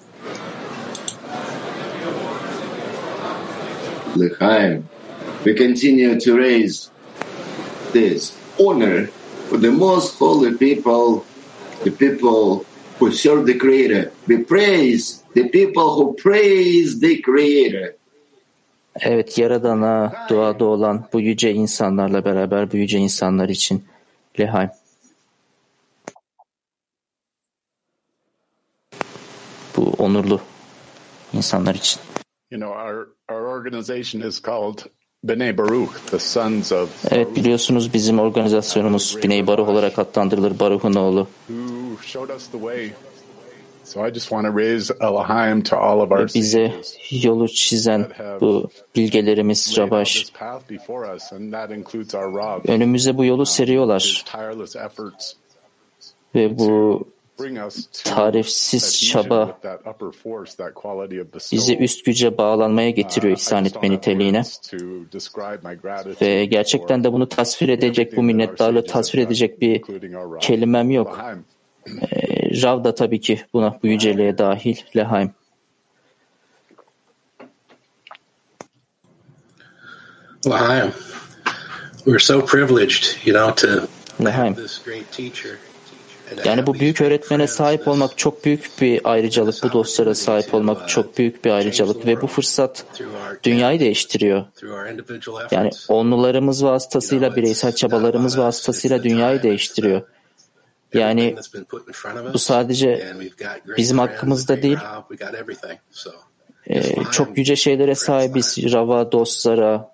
L'chaim, 4.16 4.88
we 5.44 5.52
continue 5.54 6.18
to 6.18 6.38
raise 6.38 6.90
this 7.92 8.32
honor 8.58 9.08
for 9.48 9.58
the 9.58 9.70
most 9.70 10.18
holy 10.18 10.56
people, 10.56 11.26
the 11.84 11.90
people 11.90 12.64
who 12.98 13.12
serve 13.12 13.44
the 13.44 13.58
Creator. 13.58 14.10
We 14.26 14.38
praise 14.44 15.22
the 15.34 15.48
people 15.50 15.96
who 15.96 16.14
praise 16.14 16.98
the 17.00 17.20
Creator. 17.20 17.94
Evet, 19.00 19.38
Yaradan'a 19.38 20.26
duada 20.28 20.64
olan 20.64 21.08
bu 21.12 21.20
yüce 21.20 21.52
insanlarla 21.52 22.24
beraber 22.24 22.72
bu 22.72 22.76
yüce 22.76 22.98
insanlar 22.98 23.48
için 23.48 23.84
Lehaim. 24.38 24.70
Onurlu 30.06 30.40
insanlar 31.32 31.74
için. 31.74 32.00
You 32.50 32.60
know, 32.60 32.74
our, 32.74 33.06
our 33.28 33.42
organization 33.58 34.28
is 34.28 34.42
called 34.42 34.78
B'nai 35.24 35.58
Baruch, 35.58 35.90
the 36.10 36.18
sons 36.18 36.72
of 36.72 36.88
Evet 37.10 37.36
biliyorsunuz 37.36 37.94
bizim 37.94 38.18
organizasyonumuz 38.18 39.16
Biney 39.22 39.46
Baruch 39.46 39.68
olarak 39.68 39.98
adlandırılır 39.98 40.58
Baruch'un 40.58 40.94
oğlu. 40.94 41.26
who 41.48 42.02
showed 42.02 42.36
us 42.36 42.46
the 42.46 42.58
way. 42.58 42.90
So 43.84 44.02
I 44.08 44.10
just 44.10 44.28
want 44.28 44.46
to 44.46 44.52
raise 44.52 44.94
a 45.00 45.10
L'chaim 45.14 45.62
to 45.62 45.76
all 45.76 46.00
of 46.00 46.10
our 46.10 46.34
Bize 46.34 46.72
yolu 47.10 47.48
çizen 47.48 48.08
bu 48.40 48.70
bilgelerimiz 48.96 49.78
Rabaş. 49.78 50.26
Önümüze 52.68 53.16
bu 53.16 53.24
yolu 53.24 53.46
seriyorlar 53.46 54.24
tireless 54.32 54.76
efforts 54.76 55.32
ve 56.34 56.58
bu 56.58 57.02
tarifsiz 58.04 59.06
çaba 59.06 59.58
bizi 61.52 61.76
üst 61.78 62.04
güce 62.04 62.38
bağlanmaya 62.38 62.90
getiriyor 62.90 63.32
Uh, 63.32 63.38
I 63.38 63.40
ihsan 63.40 63.64
etme 63.64 63.90
niteliğine. 63.90 64.42
Ve 66.22 66.44
gerçekten 66.44 67.04
de 67.04 67.12
bunu 67.12 67.28
tasvir 67.28 67.68
edecek, 67.68 68.16
bu 68.16 68.22
minnettarlığı 68.22 68.86
tasvir 68.86 69.18
edecek 69.18 69.60
bir 69.60 69.82
kelimem 70.40 70.90
yok. 70.90 71.20
Ee, 71.86 72.62
Rav 72.62 72.84
da 72.84 72.94
tabii 72.94 73.20
ki 73.20 73.40
buna, 73.52 73.78
bu 73.82 73.86
yüceliğe 73.86 74.38
dahil, 74.38 74.76
Lehaim. 74.96 75.34
L'chaim. 80.46 80.92
We're 82.04 82.20
so 82.20 82.40
privileged, 82.40 83.16
you 83.24 83.32
know, 83.32 83.50
to 83.50 83.88
L'chaim. 84.20 84.54
have 84.54 84.56
this 84.56 84.78
great 84.84 85.10
teacher. 85.12 85.58
Yani 86.44 86.66
bu 86.66 86.74
büyük 86.74 87.00
öğretmene 87.00 87.46
sahip 87.46 87.88
olmak 87.88 88.18
çok 88.18 88.44
büyük 88.44 88.70
bir 88.80 89.00
ayrıcalık. 89.04 89.54
Bu 89.62 89.72
dostlara 89.72 90.14
sahip 90.14 90.54
olmak 90.54 90.88
çok 90.88 91.18
büyük 91.18 91.44
bir 91.44 91.50
ayrıcalık 91.50 92.06
ve 92.06 92.22
bu 92.22 92.26
fırsat 92.26 92.84
dünyayı 93.42 93.80
değiştiriyor. 93.80 94.44
Yani 95.50 95.70
onlularımız 95.88 96.64
vasıtasıyla, 96.64 97.36
bireysel 97.36 97.74
çabalarımız 97.74 98.38
vasıtasıyla 98.38 99.02
dünyayı 99.02 99.42
değiştiriyor. 99.42 100.02
Yani 100.94 101.36
bu 102.32 102.38
sadece 102.38 103.14
bizim 103.76 103.98
hakkımızda 103.98 104.62
değil, 104.62 104.76
Rav, 104.76 105.02
we 105.08 105.26
got 105.26 105.34
everything. 105.34 105.78
So, 105.90 106.10
e, 106.66 107.04
çok 107.12 107.38
yüce 107.38 107.56
şeylere 107.56 107.94
sahibiz. 107.94 108.72
Rava, 108.72 109.12
dostlara, 109.12 109.90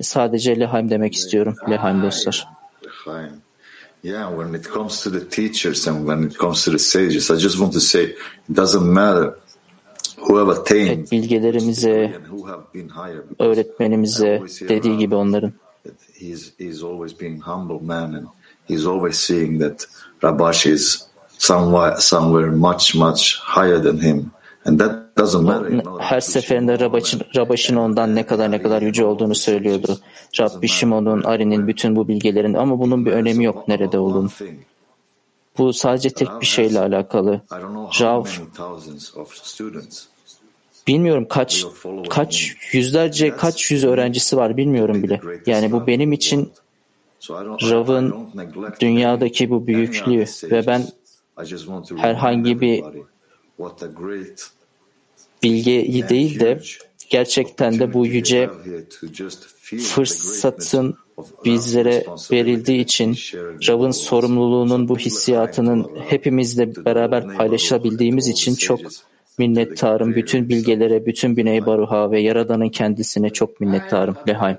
sadece 0.00 0.60
Lehaim 0.60 0.90
demek 0.90 1.14
istiyorum. 1.14 1.56
Lehaim 1.70 2.02
dostlar. 2.02 2.48
L'chaim. 2.84 3.43
Yeah, 4.04 4.28
when 4.28 4.54
it 4.54 4.66
comes 4.68 5.00
to 5.04 5.08
the 5.08 5.24
teachers 5.24 5.86
and 5.86 6.04
when 6.04 6.24
it 6.24 6.36
comes 6.36 6.64
to 6.64 6.70
the 6.70 6.78
sages, 6.78 7.30
I 7.30 7.36
just 7.36 7.58
want 7.58 7.72
to 7.72 7.80
say 7.80 8.02
it 8.04 8.52
doesn't 8.52 8.86
matter 8.92 9.38
who 10.18 10.36
have 10.36 10.48
attained 10.48 11.08
bilgelerimize, 11.08 12.14
and 12.14 12.26
who 12.26 12.44
have 12.44 12.70
been 12.70 12.88
higher. 12.90 13.24
öğretmenimize 13.38 14.24
I 14.24 14.36
always 14.36 14.60
hear 14.60 14.68
dediği 14.68 14.98
gibi 14.98 15.14
onların. 15.14 15.52
he's 16.14 16.52
he's 16.58 16.82
always 16.82 17.20
been 17.20 17.40
humble 17.40 17.86
man 17.86 18.14
and 18.14 18.26
he's 18.68 18.86
always 18.86 19.16
seeing 19.18 19.58
that 19.60 19.86
Rabash 20.22 20.66
is 20.66 21.06
somewhere 21.38 21.96
somewhere 21.98 22.50
much 22.50 22.94
much 22.94 23.38
higher 23.38 23.82
than 23.82 23.98
him. 23.98 24.30
And 24.64 24.78
that 24.80 25.03
Her 25.98 26.20
seferinde 26.20 26.80
Rabaş'ın, 26.80 27.20
Rabaş'ın 27.36 27.76
ondan 27.76 28.14
ne 28.14 28.26
kadar 28.26 28.50
ne 28.50 28.62
kadar 28.62 28.82
yüce 28.82 29.04
olduğunu 29.04 29.34
söylüyordu. 29.34 29.98
Rabbi 30.40 30.68
Shimon'un, 30.68 31.22
Ari'nin, 31.22 31.66
bütün 31.68 31.96
bu 31.96 32.08
bilgelerin 32.08 32.54
ama 32.54 32.78
bunun 32.78 33.06
bir 33.06 33.12
önemi 33.12 33.44
yok 33.44 33.68
nerede 33.68 33.98
olduğunu. 33.98 34.28
Bu 35.58 35.72
sadece 35.72 36.10
tek 36.10 36.28
bir 36.40 36.46
şeyle 36.46 36.80
alakalı. 36.80 37.40
Rav, 38.00 38.24
bilmiyorum 40.86 41.26
kaç 41.28 41.66
kaç 42.10 42.56
yüzlerce 42.72 43.36
kaç 43.36 43.70
yüz 43.70 43.84
öğrencisi 43.84 44.36
var 44.36 44.56
bilmiyorum 44.56 45.02
bile. 45.02 45.20
Yani 45.46 45.72
bu 45.72 45.86
benim 45.86 46.12
için 46.12 46.52
Rav'ın 47.40 48.28
dünyadaki 48.80 49.50
bu 49.50 49.66
büyüklüğü 49.66 50.24
ve 50.50 50.66
ben 50.66 50.86
herhangi 51.96 52.60
bir 52.60 52.84
bilgeyi 55.44 56.08
değil 56.08 56.40
de 56.40 56.60
gerçekten 57.10 57.78
de 57.78 57.92
bu 57.92 58.06
yüce 58.06 58.50
fırsatın 59.78 60.96
bizlere 61.44 62.04
verildiği 62.32 62.80
için 62.80 63.16
Rav'ın 63.68 63.90
sorumluluğunun 63.90 64.88
bu 64.88 64.98
hissiyatının 64.98 65.90
hepimizle 66.08 66.84
beraber 66.84 67.36
paylaşabildiğimiz 67.36 68.28
için 68.28 68.54
çok 68.54 68.80
minnettarım. 69.38 70.14
Bütün 70.14 70.48
bilgelere, 70.48 71.06
bütün 71.06 71.36
Biney 71.36 71.66
Baruha 71.66 72.10
ve 72.10 72.20
Yaradan'ın 72.20 72.68
kendisine 72.68 73.30
çok 73.30 73.60
minnettarım. 73.60 74.16
Lehaim. 74.28 74.56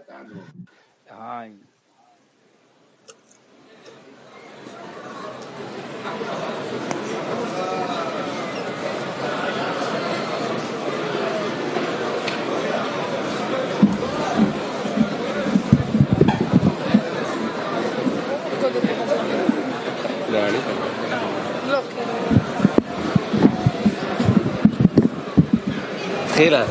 התחילה. 26.35 26.65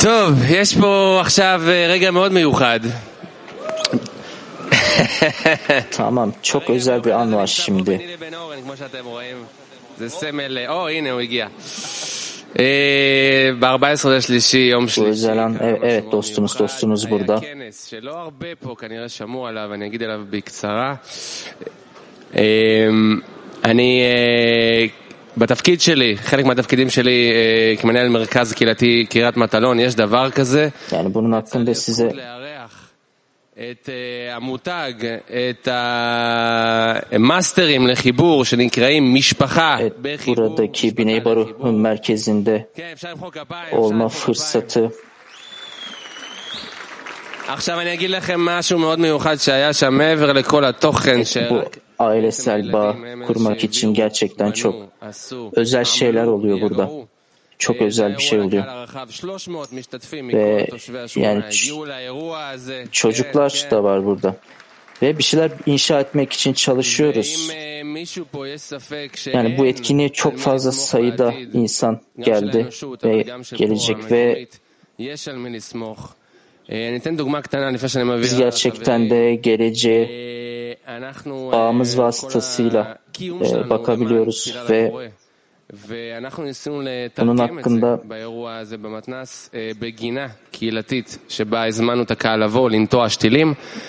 טוב, 0.00 0.32
יש 0.48 0.76
פה 0.76 1.18
עכשיו 1.20 1.62
רגע 1.88 2.10
מאוד 2.10 2.32
מיוחד. 2.32 2.80
tamam, 5.90 6.32
çok 6.42 6.70
özel 6.70 7.04
bir 7.04 7.12
an 7.12 7.34
var 7.34 7.46
şimdi. 7.46 7.98
זה 9.98 10.10
סמל, 10.10 10.58
או 10.68 10.88
הנה 10.88 11.10
הוא 11.10 11.20
הגיע. 11.20 11.46
ב-14 13.58 14.08
לשלישי, 14.08 14.58
יום 14.58 14.86
Bu 14.86 15.06
özel 15.06 15.38
an, 15.38 15.56
evet, 15.60 15.78
evet 15.82 16.04
dostumuz, 16.10 16.56
dostumuz 16.58 17.06
burada. 17.06 17.40
כנס 17.40 17.86
שלא 17.86 18.18
הרבה 18.18 18.54
פה 18.60 18.74
כנראה 18.78 19.08
שמעו 19.08 19.46
עליו, 19.46 19.70
אני 23.64 24.02
בתפקיד 25.37 25.81
שלי, 25.81 26.17
חלק 26.17 26.45
מהתפקידים 26.45 26.89
שלי 26.89 27.31
כמנהל 27.79 28.09
מרכז 28.09 28.53
קהילתי 28.53 29.05
קריית 29.09 29.37
מטלון, 29.37 29.79
יש 29.79 29.95
דבר 29.95 30.31
כזה. 30.31 30.69
Yani 30.91 31.09
bunun 31.13 31.33
hakkında 31.33 31.71
size 31.71 32.01
את 33.71 33.89
המותג, 34.31 34.93
את 35.27 35.67
המאסטרים 37.11 37.87
לחיבור 37.87 38.45
שנקראים 38.45 39.13
משפחה 39.13 39.77
בחיבור. 40.01 40.57
buradaki 40.57 40.91
Biney 40.95 41.23
Baruh'un 41.25 41.75
merkezinde 41.75 42.65
olma 43.71 44.09
fırsatı 44.09 44.89
עכשיו 47.47 47.79
אני 47.79 47.93
אגיד 47.93 48.09
לכם 48.09 48.45
משהו 48.45 48.79
מאוד 48.79 48.99
מיוחד 48.99 49.35
שהיה 49.35 49.73
שם 49.73 49.93
מעבר 49.93 50.33
לכל 50.33 50.65
התוכן 50.65 51.25
ש... 51.25 51.37
ailesel 52.01 52.73
bağ 52.73 52.95
kurmak 53.27 53.63
için 53.63 53.93
gerçekten 53.93 54.51
çok 54.51 54.75
özel 55.53 55.83
şeyler 55.83 56.25
oluyor 56.25 56.61
burada. 56.61 56.89
Çok 57.57 57.81
özel 57.81 58.17
bir 58.17 58.23
şey 58.23 58.39
oluyor. 58.39 58.63
Ve 60.13 60.67
yani 61.15 61.43
çocuklar 62.91 63.67
da 63.71 63.83
var 63.83 64.05
burada. 64.05 64.35
Ve 65.01 65.17
bir 65.17 65.23
şeyler 65.23 65.51
inşa 65.65 65.99
etmek 65.99 66.33
için 66.33 66.53
çalışıyoruz. 66.53 67.51
Yani 69.33 69.57
bu 69.57 69.65
etkinliğe 69.65 70.09
çok 70.09 70.37
fazla 70.37 70.71
sayıda 70.71 71.33
insan 71.53 71.99
geldi 72.19 72.69
ve 73.03 73.25
gelecek 73.55 74.11
ve 74.11 74.47
biz 78.21 78.37
gerçekten 78.37 79.09
de 79.09 79.35
geleceğe 79.35 80.50
bağımız 81.52 81.98
vasıtasıyla 81.98 82.98
e, 83.20 83.70
bakabiliyoruz 83.70 84.56
ve 84.70 85.10
bunun 87.18 87.38
hakkında 87.38 88.00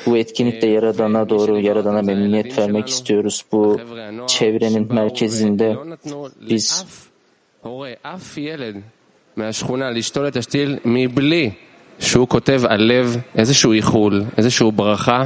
bu 0.05 0.17
etkinlikte 0.17 0.67
Yaradan'a 0.67 1.29
doğru, 1.29 1.59
Yaradan'a 1.59 2.01
memnuniyet 2.01 2.57
vermek 2.57 2.87
istiyoruz. 2.87 3.45
Bu 3.51 3.79
çevrenin 4.27 4.93
merkezinde 4.93 5.77
biz 6.49 6.85
מהשכונה 9.37 9.89
לשתול 9.91 10.27
את 10.27 10.35
השתיל 10.35 10.77
מבלי 10.85 11.51
שהוא 11.99 12.27
כותב 12.27 12.61
על 12.67 12.81
לב 12.81 13.17
איזשהו 13.35 13.73
איחול, 13.73 14.23
איזשהו 14.37 14.71
ברכה 14.71 15.25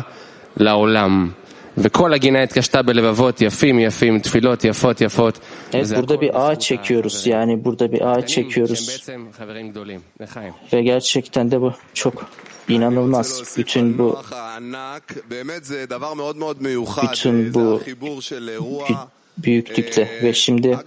לעולם. 0.57 1.31
וכל 1.77 2.13
הגינה 2.13 2.43
התקשתה 2.43 2.81
בלבבות 2.81 3.41
יפים 3.41 3.79
yafim, 3.79 4.19
tfilot 4.19 4.63
yafot 4.63 5.01
yafot. 5.01 5.39
Evet 5.73 5.95
burada 5.97 6.21
bir 6.21 6.49
ağaç 6.49 6.61
çekiyoruz. 6.61 7.27
Yani 7.27 7.65
burada 7.65 7.91
bir 7.91 8.11
ağaç 8.11 8.29
çekiyoruz. 8.29 9.03
Ve 10.73 10.81
gerçekten 10.81 11.51
de 11.51 11.61
bu 11.61 11.73
çok 11.93 12.25
inanılmaz. 12.67 13.55
Bütün 13.57 13.97
bu 13.97 14.19
bütün 17.03 17.53
bu 17.53 17.81
büyüklükle 19.37 20.19
ve 20.23 20.33
şimdi 20.33 20.79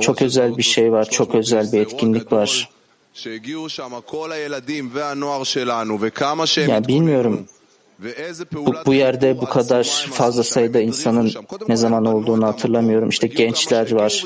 çok 0.00 0.22
özel 0.22 0.56
bir 0.56 0.62
şey 0.62 0.92
var. 0.92 1.10
Çok 1.10 1.34
özel 1.34 1.72
bir 1.72 1.80
etkinlik 1.80 2.32
var. 2.32 2.70
Yani 6.56 6.88
bilmiyorum 6.88 7.46
bu, 8.51 8.73
bu 8.85 8.93
yerde 8.93 9.41
bu 9.41 9.45
kadar 9.45 10.07
fazla 10.11 10.43
sayıda 10.43 10.79
insanın 10.79 11.31
ne 11.67 11.75
zaman 11.75 12.05
olduğunu 12.05 12.47
hatırlamıyorum. 12.47 13.09
İşte 13.09 13.27
gençler 13.27 13.91
var. 13.91 14.23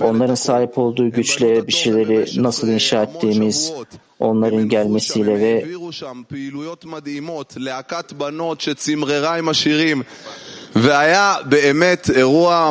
Onların 0.00 0.34
sahip 0.34 0.78
olduğu 0.78 1.10
güçle 1.10 1.66
bir 1.66 1.72
şeyleri 1.72 2.42
nasıl 2.42 2.68
inşa 2.68 3.02
ettiğimiz, 3.02 3.72
onların 4.20 4.68
gelmesiyle 4.68 5.40
ve 5.40 5.66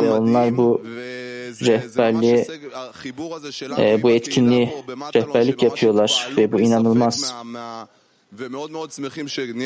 ve 0.02 0.10
onlar 0.10 0.56
bu 0.56 0.82
rehberliğe, 1.62 2.46
e, 3.78 4.02
bu 4.02 4.10
etkinliği 4.10 4.72
rehberlik 5.14 5.62
yapıyorlar 5.62 6.30
ve 6.36 6.52
bu 6.52 6.60
inanılmaz. 6.60 7.34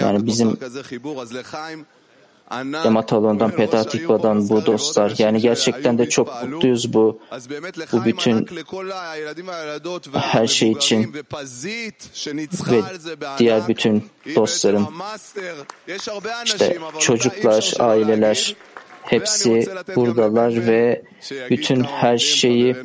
Yani 0.01 0.27
bizim 0.27 0.59
Yamatalon'dan, 2.85 3.51
Petatikva'dan 3.51 4.49
bu 4.49 4.67
dostlar. 4.67 5.15
Yani 5.19 5.41
gerçekten 5.41 5.99
de 5.99 6.09
çok 6.09 6.43
mutluyuz 6.43 6.95
bu 6.95 7.21
bu 7.93 8.05
bütün 8.05 8.47
her 10.13 10.47
şey 10.47 10.73
için 10.73 11.15
ve 12.71 12.83
diğer 13.39 13.69
bütün 13.69 14.05
dostların 14.35 14.87
işte 16.45 16.79
çocuklar, 16.99 17.75
aileler 17.79 18.57
hepsi 19.09 19.67
buradalar 19.97 20.67
ve 20.67 21.03
bütün 21.51 21.83
her 21.83 22.19
şeyi 22.19 22.77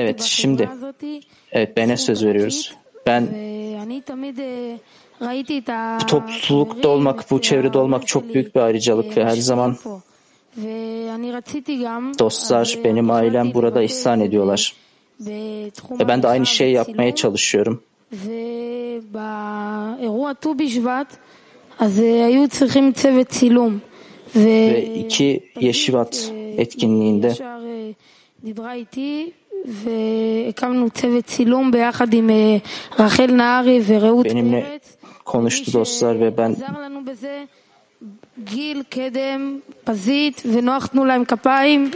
Evet 0.00 0.20
şimdi 0.22 0.68
evet 1.52 1.76
Ben'e 1.76 1.96
söz 1.96 2.24
veriyoruz. 2.24 2.74
Ben 3.06 3.28
bu 6.00 6.06
toplulukta 6.06 6.88
olmak, 6.88 7.30
bu 7.30 7.40
çevrede 7.40 7.78
olmak 7.78 8.06
çok 8.06 8.34
büyük 8.34 8.54
bir 8.54 8.60
ayrıcalık 8.60 9.16
ve 9.16 9.24
her 9.24 9.36
zaman 9.36 9.76
dostlar, 12.18 12.78
benim 12.84 13.10
ailem 13.10 13.54
burada 13.54 13.82
ihsan 13.82 14.20
ediyorlar. 14.20 14.74
Ve 16.00 16.08
ben 16.08 16.22
de 16.22 16.28
aynı 16.28 16.46
şeyi 16.46 16.74
yapmaya 16.74 17.14
çalışıyorum. 17.14 17.82
באירוע 19.10 20.32
ט"ו 20.32 20.54
בשבט, 20.54 21.16
אז 21.78 22.00
אה, 22.00 22.26
היו 22.26 22.48
צריכים 22.48 22.92
צוות 22.92 23.28
צילום. 23.28 23.78
ו... 24.36 24.38
ואיקי 24.38 25.38
ישבט 25.60 26.16
אתקנינדה. 26.62 27.28
אה, 27.28 27.34
אה, 27.40 27.90
דיברה 28.44 28.72
איתי 28.72 29.30
והקמנו 29.64 30.90
צוות 30.90 31.24
צילום 31.24 31.70
ביחד 31.70 32.14
עם 32.14 32.30
רחל 32.98 33.26
נהרי 33.26 33.80
ורעות 33.86 34.26
פרץ. 34.26 34.96
עזר 36.52 36.80
לנו 36.84 37.04
בזה 37.04 37.44
גיל 38.44 38.82
קדם, 38.90 39.58
פזית, 39.84 40.42
ונוח 40.52 40.86
תנו 40.86 41.04
להם 41.04 41.24
כפיים. 41.24 41.90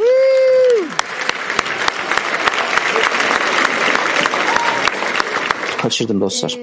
kaçırdım 5.82 6.20
dostlar. 6.20 6.58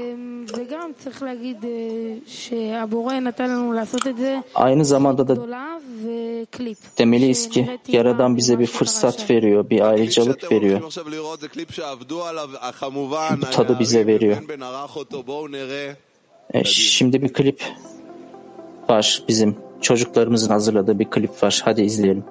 Aynı 4.55 4.85
zamanda 4.85 5.27
da 5.27 5.35
demeliyiz 6.97 7.49
ki 7.49 7.79
Yaradan 7.87 8.37
bize 8.37 8.59
bir 8.59 8.65
fırsat 8.65 9.29
veriyor, 9.29 9.69
bir 9.69 9.81
ayrıcalık 9.81 10.51
veriyor. 10.51 10.81
Bu 13.41 13.49
tadı 13.51 13.79
bize 13.79 14.07
veriyor. 14.07 14.37
E, 16.53 16.63
şimdi 16.63 17.21
bir 17.21 17.33
klip 17.33 17.63
var 18.89 19.23
bizim. 19.27 19.55
Çocuklarımızın 19.81 20.49
hazırladığı 20.49 20.99
bir 20.99 21.05
klip 21.05 21.43
var. 21.43 21.61
Hadi 21.65 21.81
izleyelim. 21.81 22.23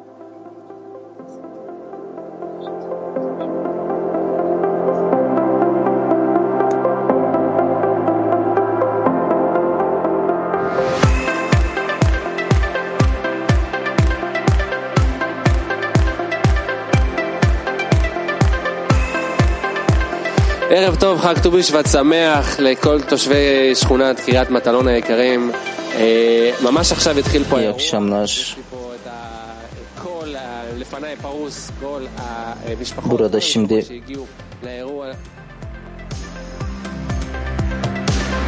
ערב 20.78 20.96
טוב, 20.96 21.20
חג 21.22 21.34
ט"ו 21.44 21.52
בשבט 21.52 21.88
שמח 21.92 22.60
לכל 22.60 23.02
תושבי 23.02 23.76
שכונת 23.76 24.20
קריית 24.20 24.50
מטלון 24.50 24.88
היקרים. 24.88 25.52
אה, 25.96 26.52
ממש 26.64 26.92
עכשיו 26.92 27.18
התחיל 27.20 27.44
פה 27.44 27.56
İyi 27.56 27.60
האירוע. 27.60 27.80
akşamlar. 27.80 28.26
יש 28.26 28.56
לי 28.58 28.64
פה 28.72 28.92
את 29.02 29.08
ה- 29.08 30.04
כל 30.04 30.36
ה- 30.36 30.64
לפניי 30.80 31.16
פרוס, 31.22 31.72
כל 31.82 32.02
המשפחות 32.18 33.12
Burada 33.12 33.40
כל 33.40 33.40
şimdi 33.40 33.74
המשפחות 33.74 33.88
שהגיעו 33.88 34.26
לאירוע. 34.64 35.06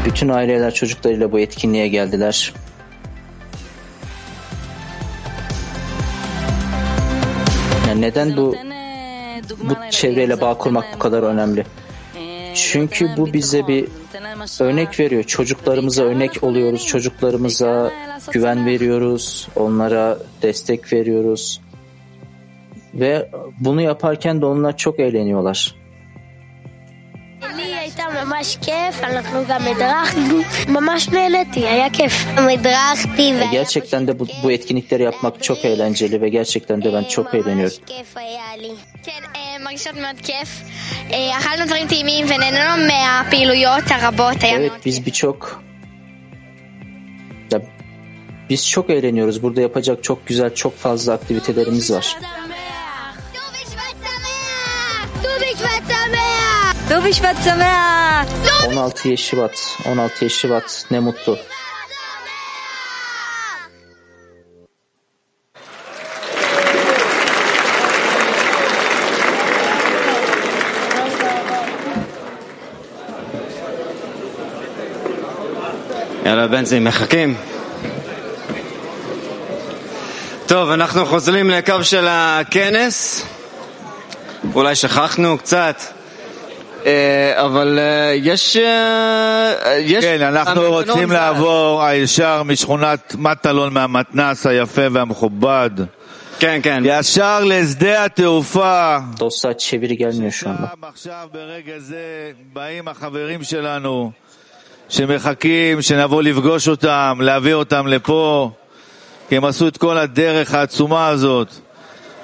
bütün 0.05 0.29
aileler 0.29 0.71
çocuklarıyla 0.73 1.31
bu 1.31 1.39
etkinliğe 1.39 1.87
geldiler. 1.87 2.53
Yani 7.87 8.01
neden 8.01 8.37
bu 8.37 8.55
bu 9.63 9.73
çevreyle 9.91 10.41
bağ 10.41 10.57
kurmak 10.57 10.85
bu 10.95 10.99
kadar 10.99 11.23
önemli? 11.23 11.65
Çünkü 12.55 13.17
bu 13.17 13.33
bize 13.33 13.67
bir 13.67 13.87
örnek 14.59 14.99
veriyor. 14.99 15.23
Çocuklarımıza 15.23 16.03
örnek 16.03 16.43
oluyoruz. 16.43 16.87
Çocuklarımıza 16.87 17.91
güven 18.31 18.65
veriyoruz. 18.65 19.47
Onlara 19.55 20.17
destek 20.41 20.93
veriyoruz. 20.93 21.61
Ve 22.93 23.29
bunu 23.59 23.81
yaparken 23.81 24.41
de 24.41 24.45
onlar 24.45 24.77
çok 24.77 24.99
eğleniyorlar. 24.99 25.75
לי 27.57 27.73
הייתה 27.73 28.03
ממש 28.09 28.57
כיף, 28.61 29.03
אנחנו 29.03 29.43
גם 29.47 29.61
הדרכנו, 29.67 30.41
ממש 30.67 31.09
נהניתי, 31.09 31.67
היה 31.67 31.89
כיף. 31.89 32.25
הדרכתי 32.37 33.33
Ve 33.39 33.45
gerçekten 33.51 34.07
de 34.07 34.19
bu, 34.19 34.27
bu 34.43 34.51
etkinlikleri 34.51 35.03
yapmak 35.03 35.43
çok 35.43 35.65
eğlenceli 35.65 36.21
ve 36.21 36.29
gerçekten 36.29 36.83
de 36.83 36.93
ben 36.93 37.03
çok 37.03 37.33
eğleniyorum. 37.33 37.77
כיף 39.59 39.59
היה 39.59 39.59
לי. 39.59 39.59
כן, 39.59 39.61
אה, 39.61 39.63
מרגישות 39.63 39.95
מאוד 39.95 40.15
כיף. 40.23 40.61
אה, 41.11 41.37
אכלנו 41.37 41.65
דברים 41.65 41.87
טעימים 41.87 42.25
ונהנינו 42.25 42.87
מהפעילויות 42.87 43.83
הרבות, 43.91 44.43
היה 44.43 44.55
Evet 44.55 44.85
biz 44.85 45.05
birçok 45.05 45.61
ya 47.51 47.61
biz 48.49 48.69
çok 48.69 48.89
eğleniyoruz. 48.89 49.43
Burada 49.43 49.61
yapacak 49.61 50.03
çok 50.03 50.27
güzel, 50.27 50.55
çok 50.55 50.77
fazla 50.77 51.13
aktivitelerimiz 51.13 51.91
var. 51.91 52.17
ט"ו 56.89 57.01
בשבט 57.01 57.37
שמח! 57.43 58.25
16 58.67 59.17
Şubat, 59.17 59.77
16 59.85 60.29
Şubat 60.29 60.85
ne 60.91 60.99
mutlu. 60.99 61.37
יאללה 76.30 76.46
בנזי, 76.46 76.78
מחכים? 76.78 77.34
טוב, 80.46 80.70
אנחנו 80.70 81.06
חוזרים 81.06 81.50
לקו 81.50 81.84
של 81.84 82.06
הכנס. 82.08 83.26
אולי 84.54 84.74
שכחנו 84.74 85.38
קצת, 85.38 85.80
אה, 86.86 87.44
אבל 87.44 87.78
אה, 87.78 88.12
יש... 88.14 88.56
אה, 88.56 89.76
יש 89.78 90.04
כן, 90.04 90.22
אנחנו 90.22 90.62
רוצים 90.62 91.06
זז. 91.06 91.12
לעבור 91.12 91.82
הישר 91.82 92.42
משכונת 92.42 93.14
מטלון 93.18 93.74
מהמתנס 93.74 94.46
היפה 94.46 94.82
והמכובד. 94.92 95.70
כן, 96.38 96.60
כן. 96.62 96.82
ישר 96.86 97.44
לשדה 97.44 98.04
התעופה. 98.04 98.96
Anda. 99.18 99.24
עכשיו 100.82 101.28
ברגע 101.32 101.78
זה 101.78 102.32
באים 102.52 102.88
החברים 102.88 103.42
שלנו 103.42 104.12
שמחכים 104.90 105.82
שנבוא 105.82 106.22
לפגוש 106.22 106.68
אותם, 106.68 107.18
להביא 107.20 107.54
אותם 107.54 107.86
לפה, 107.86 108.50
כי 109.28 109.36
הם 109.36 109.44
עשו 109.44 109.68
את 109.68 109.76
כל 109.76 109.98
הדרך 109.98 110.54
העצומה 110.54 111.08
הזאת, 111.08 111.48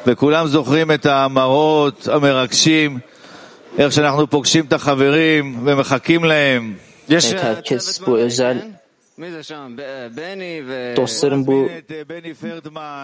וכולם 0.07 0.47
זוכרים 0.47 0.91
את 0.91 1.07
המראות 1.07 2.09
המרגשים, 2.13 2.99
איך 3.79 3.93
שאנחנו 3.93 4.27
פוגשים 4.27 4.65
את 4.65 4.73
החברים 4.73 5.61
ומחכים 5.65 6.25
להם. 6.25 6.75
יש 7.09 7.35
dostların 10.97 11.47
bu 11.47 11.69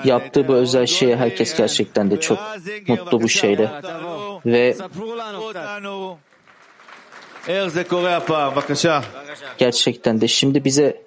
yaptığı 0.05 0.49
bu 0.49 0.55
özel 0.55 0.87
şeye 0.87 1.17
herkes 1.17 1.57
gerçekten 1.57 2.11
de 2.11 2.21
çok 2.21 2.39
mutlu 2.89 3.23
bu 3.23 3.29
şeyle. 3.29 3.71
Ve 4.47 4.77
Gerçekten 9.59 10.21
de. 10.21 10.29
Şimdi 10.29 10.65
bize 10.65 11.03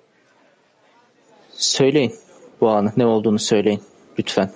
söyleyin 1.51 2.15
bu 2.61 2.69
anı. 2.69 2.93
Ne 2.97 3.05
olduğunu 3.05 3.39
söyleyin. 3.39 3.83
Lütfen. 4.19 4.51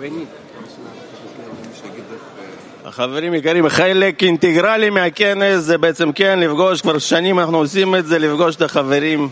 Beni. 0.00 0.26
חברים 2.89 3.33
יקרים, 3.33 3.69
חלק 3.69 4.23
אינטגרלי 4.23 4.89
מהכנס 4.89 5.59
זה 5.59 5.77
בעצם 5.77 6.11
כן 6.11 6.39
לפגוש, 6.39 6.81
כבר 6.81 6.97
שנים 6.99 7.39
אנחנו 7.39 7.57
עושים 7.57 7.95
את 7.95 8.05
זה, 8.05 8.19
לפגוש 8.19 8.55
את 8.55 8.61
החברים. 8.61 9.29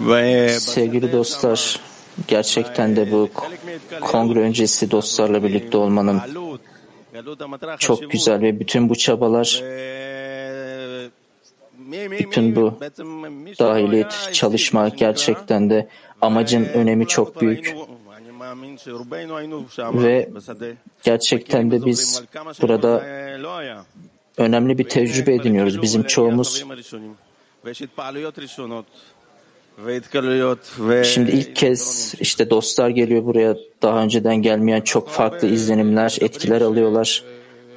ו- 0.00 0.58
Sevgili 0.58 1.12
dostlar, 1.12 1.80
gerçekten 2.28 2.96
de 2.96 3.10
bu 3.12 3.28
kongre 4.00 4.40
öncesi 4.40 4.90
dostlarla 4.90 5.42
birlikte 5.42 5.76
olmanın 5.76 6.20
çok 7.78 8.10
güzel 8.10 8.40
ve 8.40 8.60
bütün 8.60 8.88
bu 8.88 8.94
çabalar, 8.94 9.62
bütün 12.18 12.56
bu 12.56 12.74
dahiliyet 13.58 14.30
çalışma 14.32 14.88
gerçekten 14.88 15.70
de 15.70 15.88
amacın 16.20 16.64
önemi 16.64 17.06
çok 17.06 17.40
büyük 17.40 17.74
ve 19.93 20.29
gerçekten 21.03 21.71
de 21.71 21.85
biz 21.85 22.23
burada 22.61 23.03
önemli 24.37 24.77
bir 24.77 24.83
tecrübe 24.83 25.33
ediniyoruz. 25.33 25.81
Bizim 25.81 26.03
çoğumuz 26.03 26.65
Şimdi 31.03 31.31
ilk 31.31 31.55
kez 31.55 32.13
işte 32.19 32.49
dostlar 32.49 32.89
geliyor 32.89 33.25
buraya 33.25 33.57
daha 33.81 34.03
önceden 34.03 34.35
gelmeyen 34.35 34.81
çok 34.81 35.09
farklı 35.09 35.47
izlenimler, 35.47 36.17
etkiler 36.21 36.61
alıyorlar. 36.61 37.23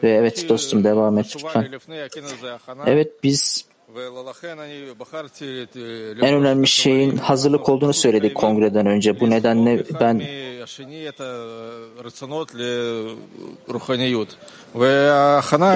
Ve 0.03 0.11
evet 0.11 0.49
dostum 0.49 0.85
devam 0.85 1.19
et 1.19 1.37
lütfen. 1.37 1.69
Evet 2.87 3.23
biz 3.23 3.65
en 6.23 6.35
önemli 6.35 6.67
şeyin 6.67 7.17
hazırlık 7.17 7.69
olduğunu 7.69 7.93
söyledik 7.95 8.35
kongreden 8.35 8.87
önce. 8.87 9.21
Bu 9.21 9.31
nedenle 9.31 9.85
ben 10.01 10.23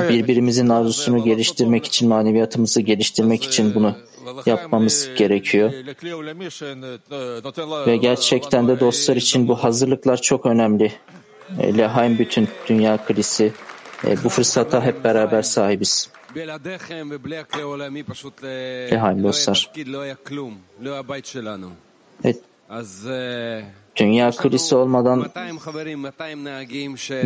birbirimizin 0.08 0.68
arzusunu 0.68 1.24
geliştirmek 1.24 1.84
için, 1.86 2.08
maneviyatımızı 2.08 2.80
geliştirmek 2.80 3.44
için 3.44 3.74
bunu 3.74 3.96
yapmamız 4.46 5.08
gerekiyor. 5.16 5.72
Ve 7.86 7.96
gerçekten 7.96 8.68
de 8.68 8.80
dostlar 8.80 9.16
için 9.16 9.48
bu 9.48 9.54
hazırlıklar 9.54 10.22
çok 10.22 10.46
önemli. 10.46 10.92
E, 11.60 11.78
Lehaim 11.78 12.18
bütün 12.18 12.48
dünya 12.68 13.06
kilisi. 13.06 13.52
e, 14.06 14.24
Bu 14.24 14.28
fırsata 14.28 14.84
hep 14.84 15.04
beraber 15.04 15.42
sahibiz. 15.42 16.08
Lehaim 18.92 19.22
dostlar. 19.22 19.70
Evet. 22.24 22.36
Dünya 23.96 24.30
krizi 24.30 24.74
olmadan 24.74 25.30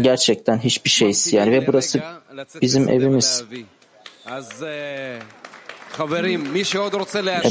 gerçekten 0.03 0.59
hiçbir 0.59 0.91
şeyiz 0.91 1.33
yani 1.33 1.53
ve 1.53 1.67
burası 1.67 2.01
bizim 2.63 2.89
evimiz. 2.89 3.45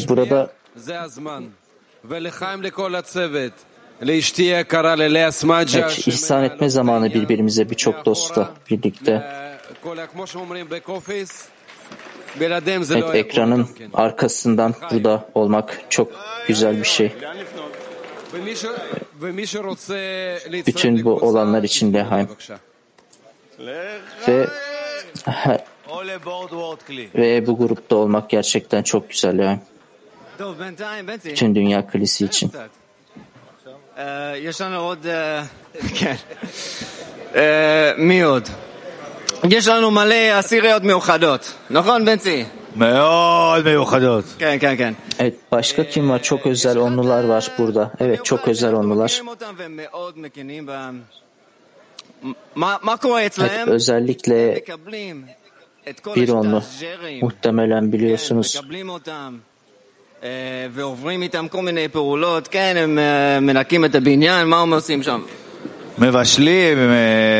E 0.05 0.07
burada 0.10 0.49
Evet, 5.84 6.07
ihsan 6.07 6.43
etme 6.43 6.70
zamanı 6.70 7.14
birbirimize 7.14 7.70
birçok 7.70 8.05
dostla 8.05 8.53
birlikte. 8.70 9.38
Evet, 12.40 13.14
ekranın 13.14 13.68
arkasından 13.94 14.74
burada 14.90 15.28
olmak 15.34 15.80
çok 15.90 16.12
güzel 16.48 16.78
bir 16.78 16.84
şey. 16.84 17.12
Bütün 20.66 21.05
bu 21.05 21.14
olanlar 21.14 21.62
için 21.62 21.92
Lehaim. 21.92 22.28
Ve 24.28 24.48
ve 27.14 27.46
bu 27.46 27.59
grupta 27.59 27.96
olmak 27.96 28.30
gerçekten 28.30 28.82
çok 28.82 29.11
güzel 29.11 29.38
Lehaim. 29.38 29.61
Bütün 31.24 31.55
dünya 31.55 31.90
kilisi 31.90 32.24
için. 32.24 32.52
יש 34.36 34.61
לנו 34.61 34.78
עוד, 34.80 35.07
כן, 35.94 36.16
מי 37.98 38.22
עוד? 38.22 38.48
יש 39.50 39.68
לנו 39.68 39.90
מלא 39.90 40.40
אסיריות 40.40 40.82
מיוחדות, 40.82 41.52
נכון 41.70 42.05
בנצי? 42.05 42.44
מאוד 42.76 43.64
מיוחדות. 43.64 44.24
כן, 44.38 44.57
כן, 44.61 44.74
כן. 44.78 44.94
Evet, 45.18 45.34
başka 45.52 45.84
kim 45.84 46.11
var? 46.11 46.22
Çok 46.22 46.46
özel 46.46 46.78
onlular 46.78 47.24
var 47.24 47.52
burada. 47.59 47.90
Evet, 48.00 48.24
çok 48.24 48.48
özel 48.48 48.74
onlular. 48.74 49.20
Evet, 53.38 53.68
özellikle 53.68 54.62
bir 56.16 56.28
onlu. 56.28 56.62
Muhtemelen 57.22 57.92
biliyorsunuz. 57.92 58.61
ועוברים 60.70 61.22
איתם 61.22 61.46
כל 61.48 61.62
מיני 61.62 61.88
פעולות, 61.88 62.48
כן, 62.48 62.74
הם 62.76 62.98
מנקים 63.46 63.84
את 63.84 63.94
הבניין, 63.94 64.46
מה 64.46 64.61
הם 64.61 64.72
עושים 64.72 65.02
שם? 65.02 65.20
מבשלים, 65.98 66.78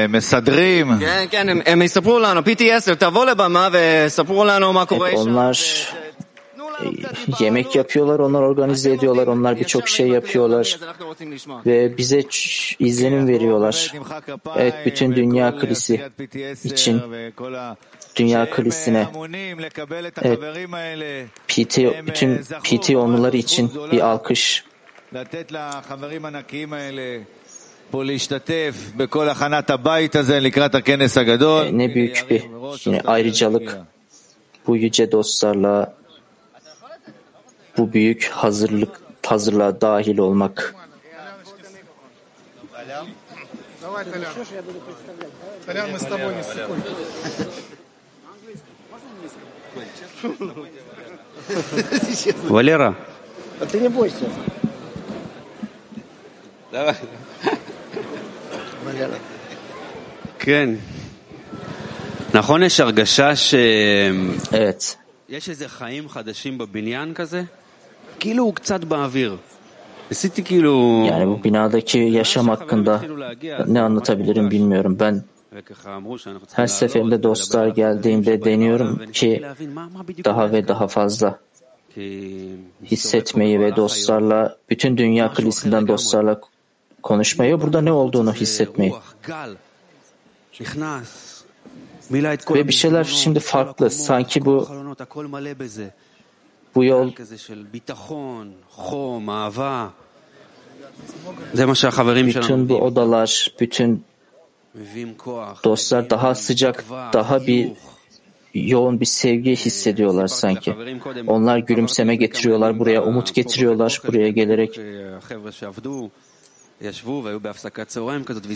מסדרים. 0.09 0.91
כן, 1.01 1.25
כן, 1.31 1.49
הם, 1.49 1.61
הם 1.67 1.83
יספרו 1.83 2.19
לנו, 2.19 2.41
PTS, 2.41 2.95
תבוא 2.99 3.25
לבמה 3.27 3.69
וספרו 3.73 4.45
לנו 4.45 4.73
מה 4.73 4.87
קורה 4.87 5.11
שם. 5.11 5.17
onlar 5.17 5.55
yemek 7.41 7.75
yapıyorlar, 7.75 8.19
onlar 8.19 8.43
organize 8.43 8.93
ediyorlar, 8.93 9.27
onlar 9.27 9.61
birçok 9.61 9.89
şey 9.89 10.09
yapıyorlar 10.09 10.79
ve 11.67 11.97
bize 11.99 12.23
izlenim 12.79 13.29
veriyorlar. 13.29 13.93
Evet, 14.57 14.75
bütün 14.87 15.17
dünya 15.17 15.59
kilisi 15.59 16.11
için 16.65 17.03
dünya 18.17 18.51
kilisine 18.51 19.09
evet, 20.23 20.39
PT, 21.49 21.79
bütün 22.07 22.39
PT 22.65 22.91
onluları 22.91 23.37
için 23.37 23.71
bir 23.93 24.01
alkış. 24.01 24.65
Ne 31.73 31.95
büyük 31.95 32.27
bir 32.31 32.43
yine 32.85 33.01
ayrıcalık 33.01 33.79
bu 34.67 34.77
yüce 34.77 35.12
dostlarla 35.12 35.95
bu 37.79 37.93
büyük 37.93 38.31
hazırlık 38.33 39.01
hazırlığa 39.27 39.81
dahil 39.81 40.19
olmak. 40.19 40.75
Валера. 52.49 52.95
А 53.61 53.67
ты 53.67 53.81
не 53.81 53.89
бойся. 53.89 54.27
Давай. 56.73 56.97
Evet. 64.53 64.97
יש 65.29 65.49
איזה 65.49 65.69
חיים 65.69 66.09
חדשים 66.09 66.59
בבניין 66.59 67.15
כזה? 67.15 67.43
כאילו 68.21 68.45
הוא 68.45 68.55
קצת 68.55 68.85
באוויר. 68.85 69.37
ניסיתי 70.11 70.43
כאילו... 70.45 71.05
Yani 71.07 71.27
bu 71.27 71.45
binadaki 71.45 71.99
yaşam 71.99 72.49
hakkında 72.49 73.03
ne 73.67 73.81
anlatabilirim 73.81 74.51
bilmiyorum. 74.51 74.97
Ben 75.01 75.23
her 76.53 76.67
seferinde 76.67 77.23
dostlar 77.23 77.67
geldiğimde 77.67 78.45
deniyorum 78.45 79.12
ki 79.12 79.43
daha 80.25 80.53
ve 80.53 80.69
daha 80.69 80.89
fazla 80.89 81.39
hissetmeyi 82.85 83.61
ve 83.61 83.77
dostlarla 83.77 84.57
bütün 84.71 84.97
dünya 84.97 85.33
kilisinden 85.33 85.89
dostlarla 85.89 86.41
konuşmayı 87.04 87.62
burada 87.62 87.82
ne 87.82 87.91
olduğunu 87.91 88.34
hissetmeyi. 88.34 88.93
Ve 92.50 92.68
bir 92.68 92.74
şeyler 92.74 93.04
şimdi 93.04 93.39
farklı. 93.39 93.89
Sanki 93.89 94.45
bu 94.45 94.68
bu 96.76 96.84
yol 96.84 97.12
bütün 102.28 102.70
bu 102.70 102.76
odalar, 102.82 103.54
bütün 103.60 104.04
dostlar 105.64 106.10
daha 106.10 106.36
sıcak, 106.36 106.86
daha 107.14 107.47
bir 107.47 107.72
yoğun 108.54 109.00
bir 109.00 109.06
sevgi 109.06 109.56
hissediyorlar 109.56 110.28
sanki. 110.28 110.76
Onlar 111.28 111.58
gülümseme 111.58 112.16
getiriyorlar 112.16 112.80
buraya, 112.80 113.04
umut 113.04 113.36
getiriyorlar 113.36 114.02
buraya 114.08 114.30
gelerek. 114.30 114.80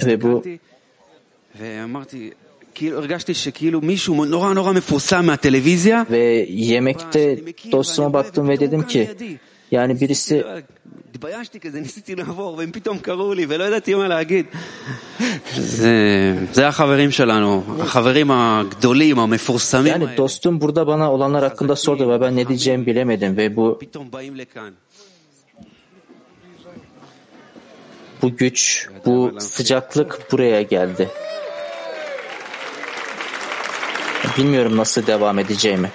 Ve 0.09 0.21
bu 0.21 0.43
ve 6.11 6.47
yemekte 6.49 7.39
dostuma 7.71 8.13
baktım 8.13 8.49
ve 8.49 8.59
dedim 8.59 8.87
ki 8.87 9.09
yani 9.71 10.01
birisi 10.01 10.45
yani 19.87 20.17
dostum 20.17 20.61
burada 20.61 20.87
bana 20.87 21.13
olanlar 21.13 21.43
hakkında 21.43 21.75
sordu 21.75 22.09
ve 22.09 22.21
ben 22.21 22.35
ne 22.35 22.47
diyeceğimi 22.47 22.85
bilemedim 22.85 23.37
ve 23.37 23.55
bu 23.55 23.79
bu 28.23 28.35
güç, 28.35 28.89
bu 29.05 29.31
sıcaklık 29.39 30.31
buraya 30.31 30.61
geldi. 30.61 31.09
Bilmiyorum 34.37 34.77
nasıl 34.77 35.07
devam 35.07 35.39
edeceğimi. 35.39 35.91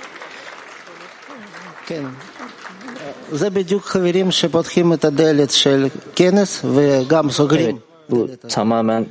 Evet, 7.72 7.76
bu 8.10 8.30
tamamen 8.48 9.06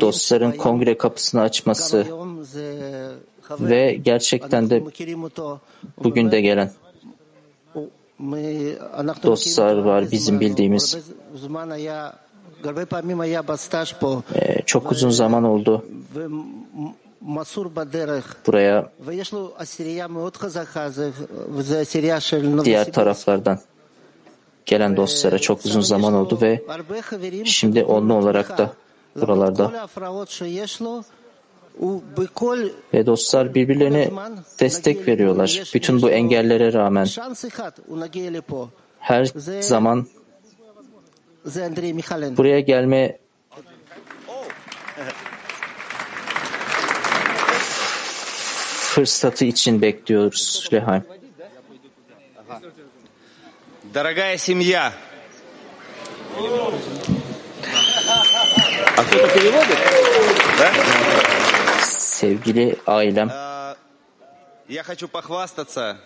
dostların 0.00 0.52
kongre 0.52 0.98
kapısını 0.98 1.40
açması 1.40 2.06
ve 3.60 3.98
gerçekten 4.02 4.70
de 4.70 4.84
bugün 6.04 6.30
de 6.30 6.40
gelen 6.40 6.72
dostlar 9.22 9.76
var 9.78 10.10
bizim 10.10 10.40
bildiğimiz. 10.40 10.98
Ee, 14.34 14.62
çok 14.62 14.92
uzun 14.92 15.10
zaman 15.10 15.44
oldu. 15.44 15.84
buraya 18.46 18.92
diğer 22.64 22.92
taraflardan 22.92 23.58
gelen 24.66 24.96
dostlara 24.96 25.38
çok 25.38 25.64
uzun 25.64 25.80
zaman 25.80 26.14
oldu 26.14 26.38
ve 26.42 26.62
şimdi 27.44 27.84
onlu 27.84 28.14
olarak 28.14 28.58
da 28.58 28.72
buralarda 29.20 29.88
ve 32.93 33.05
dostlar 33.05 33.55
birbirlerine 33.55 34.09
destek 34.59 35.07
veriyorlar. 35.07 35.63
Bütün 35.73 36.01
bu 36.01 36.09
engellere 36.09 36.73
rağmen 36.73 37.07
her 38.99 39.25
zaman 39.61 40.07
buraya 42.37 42.59
gelme 42.59 43.17
fırsatı 48.93 49.45
için 49.45 49.81
bekliyoruz 49.81 50.69
Lehaim. 50.73 51.03
Дорогая 53.93 54.37
семья. 54.37 54.91
А 58.97 59.03
кто-то 59.03 59.27
переводит? 59.27 59.77
Да? 60.57 60.71
Sevgili 62.18 62.76
ailem, 62.86 63.30
Я 64.68 64.82
хочу 64.82 65.06
похвастаться 65.06 65.98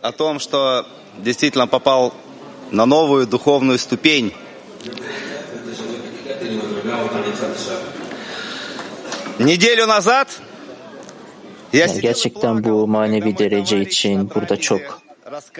о 0.00 0.12
том, 0.12 0.38
что 0.38 0.86
действительно 1.18 1.66
попал 1.66 2.14
на 2.70 2.86
новую 2.86 3.26
духовную 3.26 3.78
ступень. 3.78 4.32
Неделю 9.40 9.86
назад 9.86 10.28
я 11.72 11.86
yani 11.86 12.00
gerçekten 12.00 12.64
bu 12.64 12.86
manevi 12.86 13.38
derece 13.38 13.80
için 13.80 14.30
burada 14.34 14.56
çok 14.60 14.80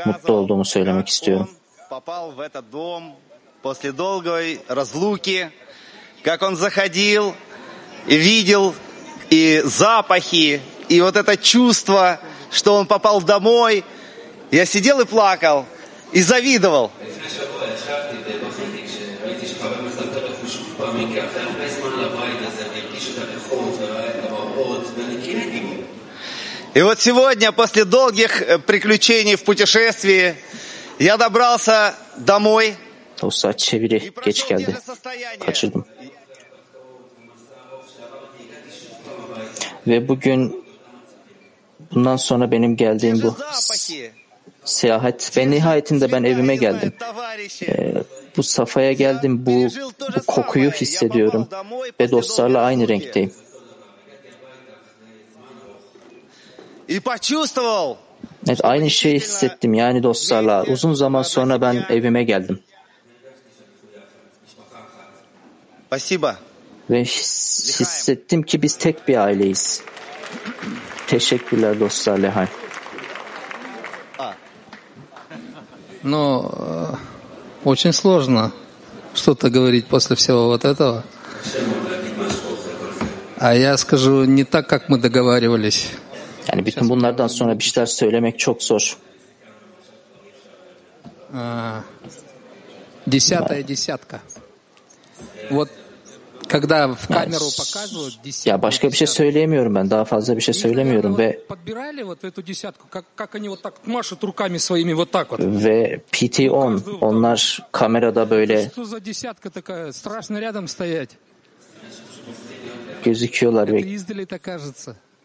mutlu 0.06 0.34
olduğumu 0.34 0.64
söylemek 0.64 1.08
istiyorum. 1.08 1.48
попал 1.90 2.30
в 2.30 2.40
этот 2.40 2.70
дом 2.70 3.16
после 3.62 3.90
долгой 3.90 4.60
разлуки, 4.68 5.50
как 6.22 6.42
он 6.42 6.54
заходил 6.54 7.34
и 8.06 8.16
видел 8.16 8.74
и 9.30 9.62
запахи, 9.64 10.60
и 10.88 11.00
вот 11.00 11.16
это 11.16 11.36
чувство, 11.36 12.20
что 12.50 12.74
он 12.74 12.86
попал 12.86 13.22
домой. 13.22 13.84
Я 14.50 14.66
сидел 14.66 15.00
и 15.00 15.04
плакал, 15.04 15.66
и 16.12 16.20
завидовал. 16.20 16.90
И 26.72 26.82
вот 26.82 27.00
сегодня, 27.00 27.52
после 27.52 27.84
долгих 27.84 28.42
э, 28.42 28.58
приключений 28.58 29.34
в 29.34 29.42
путешествии, 29.42 30.36
я 31.00 31.16
добрался 31.16 31.94
домой. 32.16 32.76
O 33.22 33.30
saat 33.30 33.58
çeviri 33.58 34.12
geç 34.24 34.48
geldi. 34.48 34.76
Kaçırdım. 35.46 35.84
Ve 39.89 40.07
bugün 40.07 40.65
bundan 41.91 42.17
sonra 42.17 42.51
benim 42.51 42.75
geldiğim 42.75 43.21
bu 43.21 43.35
seyahat 44.65 45.37
ve 45.37 45.51
nihayetinde 45.51 46.11
ben 46.11 46.23
evime 46.23 46.55
geldim. 46.55 46.93
Ee, 47.67 47.93
bu 48.37 48.43
safhaya 48.43 48.93
geldim. 48.93 49.45
Bu, 49.45 49.67
bu 50.17 50.23
kokuyu 50.27 50.71
hissediyorum 50.71 51.47
ve 51.99 52.11
dostlarla 52.11 52.61
aynı 52.61 52.87
renkteyim. 52.87 53.31
И 56.87 56.99
почувствовал, 56.99 57.97
Evet 58.47 58.59
aynı 58.63 58.89
şeyi 58.89 59.15
hissettim 59.15 59.73
yani 59.73 60.03
dostlarla. 60.03 60.63
Uzun 60.63 60.93
zaman 60.93 61.21
sonra 61.21 61.61
ben 61.61 61.85
evime 61.89 62.23
geldim. 62.23 62.59
Спасибо. 65.87 66.35
Ve 66.90 67.00
his- 67.02 67.80
hissettim 67.80 68.42
ki 68.42 68.62
biz 68.62 68.76
tek 68.78 69.08
bir 69.08 69.16
aileyiz. 69.16 69.82
Teşekkürler 71.06 71.80
dostlar 71.80 72.18
Lehay. 72.18 72.46
Но 76.02 76.50
э, 76.52 76.96
очень 77.64 77.92
сложно 77.92 78.52
что-то 79.14 79.50
говорить 79.50 79.86
после 79.86 80.16
всего 80.16 80.46
вот 80.46 80.64
этого. 80.64 81.04
А 83.38 83.54
я 83.54 83.76
скажу 83.76 84.24
не 84.24 84.44
так, 84.44 84.66
как 84.68 84.88
мы 84.88 84.98
договаривались. 84.98 85.90
Yani 86.52 86.66
bütün 86.66 86.88
bunlardan 86.88 87.26
sonra 87.28 87.58
bir 87.58 87.64
şeyler 87.64 87.86
söylemek 87.86 88.38
çok 88.38 88.62
zor. 88.62 88.96
А, 91.34 91.82
Десятая 93.06 93.62
десятка. 93.62 94.20
Вот 95.50 95.68
ya 98.46 98.62
başka 98.62 98.88
bir 98.88 98.96
şey 98.96 99.06
söyleyemiyorum 99.06 99.74
ben. 99.74 99.90
Daha 99.90 100.04
fazla 100.04 100.36
bir 100.36 100.42
şey 100.42 100.54
söylemiyorum 100.54 101.18
ve 101.18 101.40
ve 105.64 106.00
PT-10 106.12 106.98
onlar 107.00 107.58
kamerada 107.72 108.30
böyle 108.30 108.70
gözüküyorlar 113.04 113.72
ve 113.72 113.82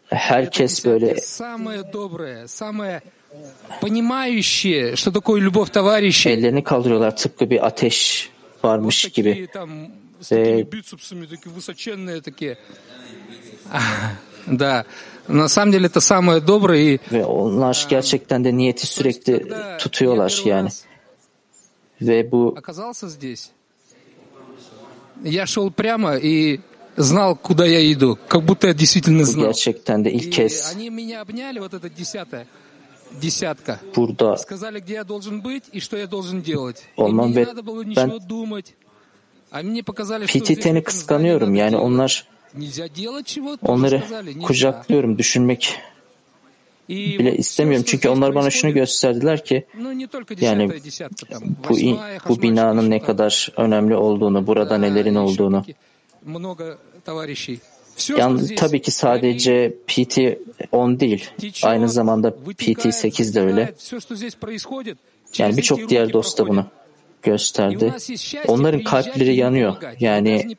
herkes 0.06 0.84
böyle 0.84 1.20
ellerini 6.30 6.64
kaldırıyorlar 6.64 7.16
tıpkı 7.16 7.50
bir 7.50 7.66
ateş 7.66 8.30
varmış 8.64 9.04
gibi. 9.08 9.48
С 10.26 10.32
Ve 10.32 10.44
такими 10.44 10.62
бицепсами, 10.62 11.26
такие 11.26 11.52
высоченные 11.52 12.20
такие. 12.20 12.58
Да, 14.46 14.84
на 15.28 15.48
самом 15.48 15.72
деле 15.72 15.86
это 15.86 16.00
самое 16.00 16.40
доброе 16.40 16.80
и 16.80 17.00
ve 17.10 17.24
onlar 17.24 17.86
gerçekten 17.88 18.44
de 18.44 18.56
niyeti 18.56 18.86
sürekli 18.86 19.46
tutuyorlar 19.78 20.42
yani. 20.44 20.70
Ve 22.00 22.30
bu 22.30 22.54
оказался 22.56 23.08
здесь. 23.08 23.50
Я 25.24 25.46
шел 25.46 25.70
прямо 25.70 26.16
и 26.16 26.60
знал, 26.96 27.36
куда 27.36 27.64
я 27.64 27.80
иду, 27.92 28.18
как 28.28 28.42
будто 28.44 28.66
я 28.66 28.74
действительно 28.74 29.24
знал. 29.24 29.50
gerçekten 29.50 30.02
de 30.04 30.10
ilk 30.10 30.30
kez 30.30 30.72
они 30.72 30.90
меня 30.90 31.20
обняли, 31.20 31.60
вот 31.60 31.72
эта 31.72 31.88
десятая, 31.88 32.48
десятка. 33.12 33.80
burada 33.94 34.36
Сказали, 34.36 34.80
где 34.80 34.94
я 34.94 35.04
должен 35.04 35.40
быть 35.40 35.64
и 35.72 35.78
что 35.78 35.96
я 35.96 36.08
должен 36.08 36.42
делать. 36.42 36.82
Olmam 36.96 37.28
мне 37.28 37.28
не 37.28 37.44
ve 37.44 37.46
надо 37.46 37.62
было 37.62 37.84
ben 37.84 38.18
думать. 38.26 38.74
PTT'ni 40.26 40.82
kıskanıyorum. 40.82 41.54
Yani 41.54 41.76
onlar 41.76 42.26
onları 43.62 44.02
kucaklıyorum, 44.42 45.18
düşünmek 45.18 45.78
bile 46.88 47.36
istemiyorum. 47.36 47.84
Çünkü 47.88 48.08
onlar 48.08 48.34
bana 48.34 48.50
şunu 48.50 48.74
gösterdiler 48.74 49.44
ki 49.44 49.64
yani 50.40 50.70
bu, 51.68 51.78
bu 52.28 52.42
binanın 52.42 52.90
ne 52.90 53.02
kadar 53.02 53.52
önemli 53.56 53.96
olduğunu, 53.96 54.46
burada 54.46 54.78
nelerin 54.78 55.14
olduğunu. 55.14 55.64
Yani 58.18 58.54
tabii 58.54 58.82
ki 58.82 58.90
sadece 58.90 59.74
PT-10 59.88 61.00
değil, 61.00 61.30
aynı 61.62 61.88
zamanda 61.88 62.28
PT-8 62.28 63.34
de 63.34 63.40
öyle. 63.40 63.74
Yani 65.38 65.56
birçok 65.56 65.88
diğer 65.88 66.12
dost 66.12 66.38
da 66.38 66.48
bunu 66.48 66.66
gösterdi. 67.22 67.92
Onların 68.48 68.82
kalpleri 68.82 69.36
yanıyor. 69.36 69.76
Yani 70.00 70.56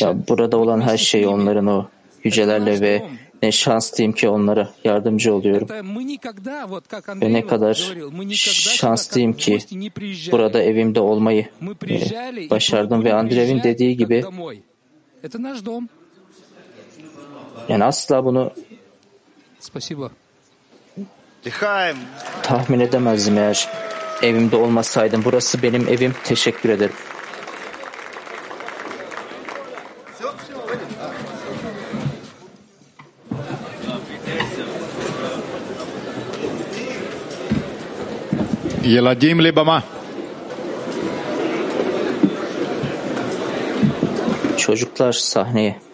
ya 0.00 0.28
burada 0.28 0.56
olan 0.56 0.80
her 0.80 0.96
şey 0.96 1.26
onların 1.26 1.66
o 1.66 1.88
yücelerle 2.24 2.80
ve 2.80 3.02
ne 3.42 3.52
şanslıyım 3.52 4.12
ki 4.12 4.28
onlara 4.28 4.70
yardımcı 4.84 5.34
oluyorum. 5.34 5.68
Ve 7.22 7.32
ne 7.32 7.46
kadar 7.46 7.94
şanslıyım 8.50 9.32
ki 9.32 9.58
burada 10.32 10.62
evimde 10.62 11.00
olmayı 11.00 11.48
e, 11.88 12.50
başardım. 12.50 13.04
Ve 13.04 13.14
Andrev'in 13.14 13.62
dediği 13.62 13.96
gibi 13.96 14.24
yani 17.68 17.84
asla 17.84 18.24
bunu 18.24 18.52
tahmin 22.43 22.79
edemezdim 22.79 23.37
eğer 23.37 23.69
evimde 24.21 24.55
olmasaydım. 24.55 25.23
Burası 25.25 25.63
benim 25.63 25.87
evim. 25.87 26.15
Teşekkür 26.23 26.69
ederim. 26.69 26.95
ילדים 38.91 39.39
לבמה. 39.43 39.83
Çocuklar 44.57 45.13
sahneye. 45.13 45.84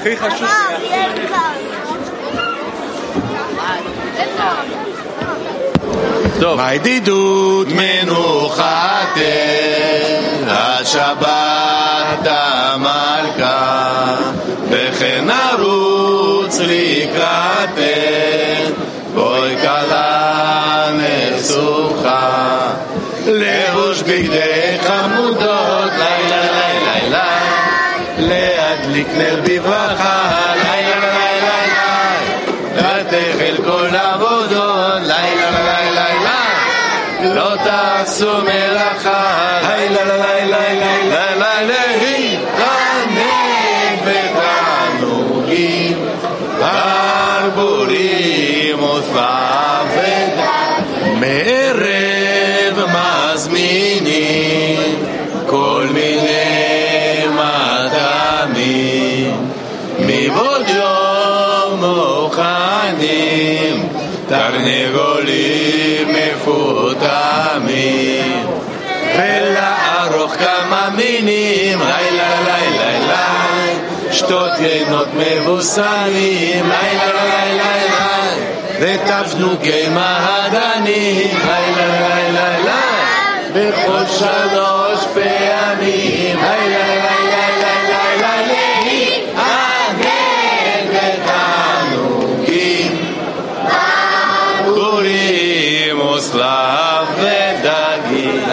הכי 0.00 0.16
חשוב. 0.16 0.48
טוב. 6.40 6.60
הידידות 6.60 7.68
מנוחתך, 7.70 9.18
השבת 10.48 12.26
המלכה, 12.26 14.16
וכן 14.70 15.24
נרוץ 15.26 16.60
לקראתך, 16.60 17.80
בואי 19.14 19.56
כלה 19.60 20.88
נסוכה, 20.92 22.70
לבוש 23.26 24.02
בגדי 24.02 24.78
חמודות, 24.82 25.47
נר 29.18 29.40
בברכה, 29.44 30.30
לילה 30.54 30.96
לילה 31.00 31.54
לילה, 32.76 33.00
ותחל 33.00 33.56
כל 33.64 33.96
עבודות, 33.96 35.02
לילה 35.02 35.50
לילה 35.50 35.90
לילה, 35.90 37.34
לא 37.34 37.56
תעשו 37.64 38.32
מלאכה, 38.42 39.17
תרנגולים 64.28 66.08
מפותמים, 66.08 67.66
ולערוך 69.14 70.34
כמה 70.34 70.88
מינים, 70.96 71.78
לילה 71.78 72.40
לילה 72.40 72.98
לילה, 72.98 73.26
שתות 74.12 74.52
יינות 74.60 75.08
מבוסמים, 75.14 76.70
לילה 76.70 77.12
לילה 77.24 77.72
לילה, 77.76 78.08
ותפנוקי 78.80 79.88
מעדנים, 79.88 81.38
לילה 81.46 81.86
לילה 81.86 82.48
לילה, 82.58 82.82
בכל 83.54 84.06
שלוש 84.18 85.00
פעמים, 85.14 86.36
לילה 86.36 86.86
לילה, 86.86 87.27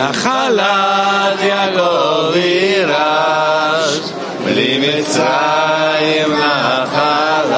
נחלת 0.09 1.41
יעקב 1.41 2.35
יירש, 2.35 3.99
בלי 4.43 4.77
מצרים 4.77 6.33
נחלת, 6.33 7.55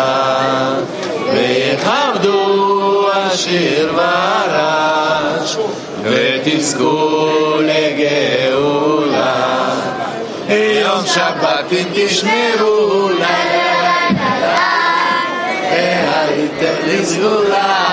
ויכבדו 1.34 3.10
השיר 3.14 3.94
ורש, 3.96 5.58
ותזכו 6.04 7.30
לגאולה. 7.60 9.38
יום 10.50 11.06
שבת 11.06 11.72
אם 11.72 11.86
תשמרו 11.94 13.10
לילה 13.10 14.10
והייתם 15.72 16.88
לסגולה 16.88 17.87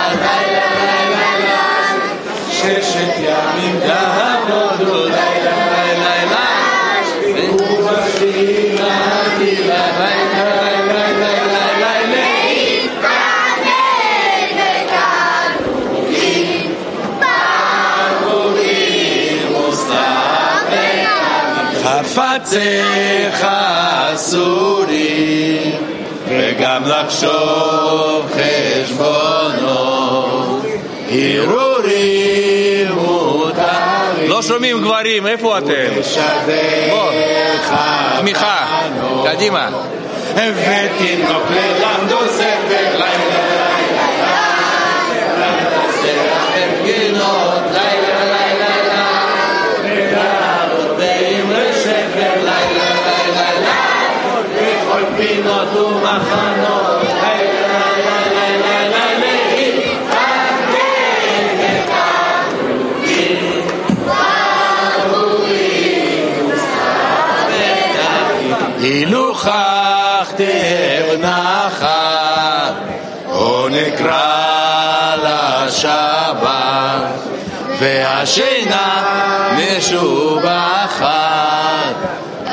חפציך 22.34 23.46
אסורים, 24.14 25.72
וגם 26.28 26.82
לחשוב 26.86 28.32
חשבונות, 28.84 29.84
הרהורים 31.10 32.88
מותרים. 32.94 34.28
לא 34.28 34.42
שומעים 34.42 34.80
גברים, 34.80 35.26
איפה 35.26 35.58
אתם? 35.58 35.90
בוא, 36.90 37.10
תמיכה, 38.18 38.66
קדימה. 39.24 39.68
ותינוק 40.34 41.42
ללמדו 41.50 42.18
ספר 42.28 42.96
לילה 42.98 43.53
הילוכך 68.84 70.32
תהב 70.36 71.20
נחת 71.20 72.74
או 73.28 73.68
נקרא 73.68 75.16
לשבת 75.24 75.94
והשינה 77.78 79.02
משובחת 79.56 81.04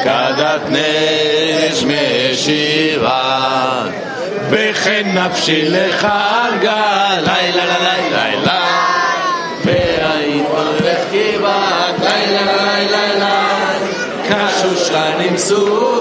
כדת 0.03 0.62
נש 0.70 1.84
משיבה 2.42 3.84
וכן 4.50 5.12
נפשי 5.14 5.70
לך 5.70 6.08
הרגה. 6.10 7.10
לילה 7.20 7.64
לילה 7.66 7.94
לילה 8.10 8.62
והיית 9.66 10.46
מלך 10.54 10.98
כמעט. 11.12 11.96
לילה 12.00 12.42
לילה 12.46 13.14
לילה 13.14 13.70
כשושנים 14.30 15.38
סוגת 15.38 16.01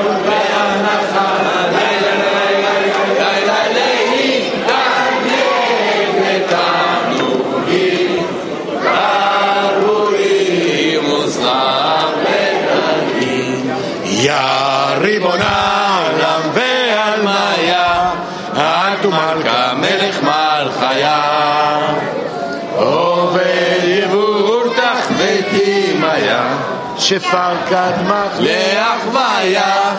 שפר 27.11 27.53
קדמך 27.69 28.39
לאחוויה, 28.39 29.93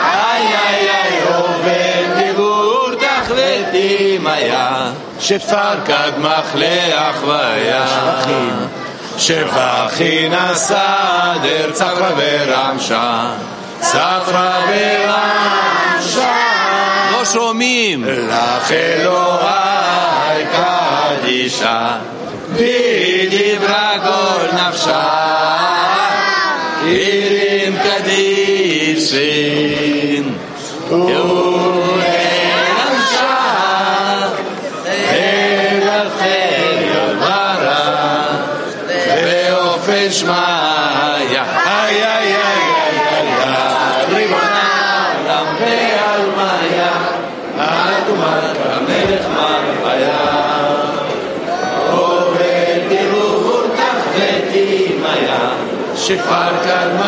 איי 0.00 0.46
איי 0.46 0.90
איי 0.90 1.20
עובר 1.22 2.16
דיבור 2.16 2.88
תכלתים 2.94 4.26
היה, 4.26 4.90
שפר 5.20 5.74
קדמך 5.84 6.54
לאחוויה. 6.54 7.86
שבחי 9.18 10.28
נסד 10.28 11.38
ארצחרה 11.44 12.10
ורמשה, 12.16 13.26
צחרה 13.80 14.60
ורמשה. 14.68 16.32
לא 17.12 17.24
שומעים. 17.24 18.04
לך 18.04 18.72
אלוהי 18.72 20.44
קדישה, 20.52 21.88
בי 22.56 23.26
דיברה 23.30 23.92
כל 24.04 24.56
נפשה. 24.56 25.73
Shifar 56.04 56.52
Karma. 56.62 57.03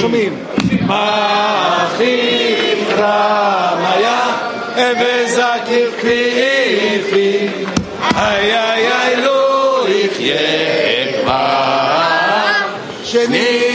שומעים. 0.00 0.36
מה 0.86 1.82
הכי 1.82 2.54
רם 2.96 3.84
היה 3.84 4.20
אבז 4.74 5.40
הקרקריפי, 5.42 7.48
איי 8.16 8.56
איי 8.56 8.92
איי 8.92 9.16
לא 9.16 9.86
יחיה 9.88 10.36
כבר. 11.22 11.86
שני 13.04 13.65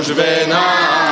Hoshvenah 0.00 1.09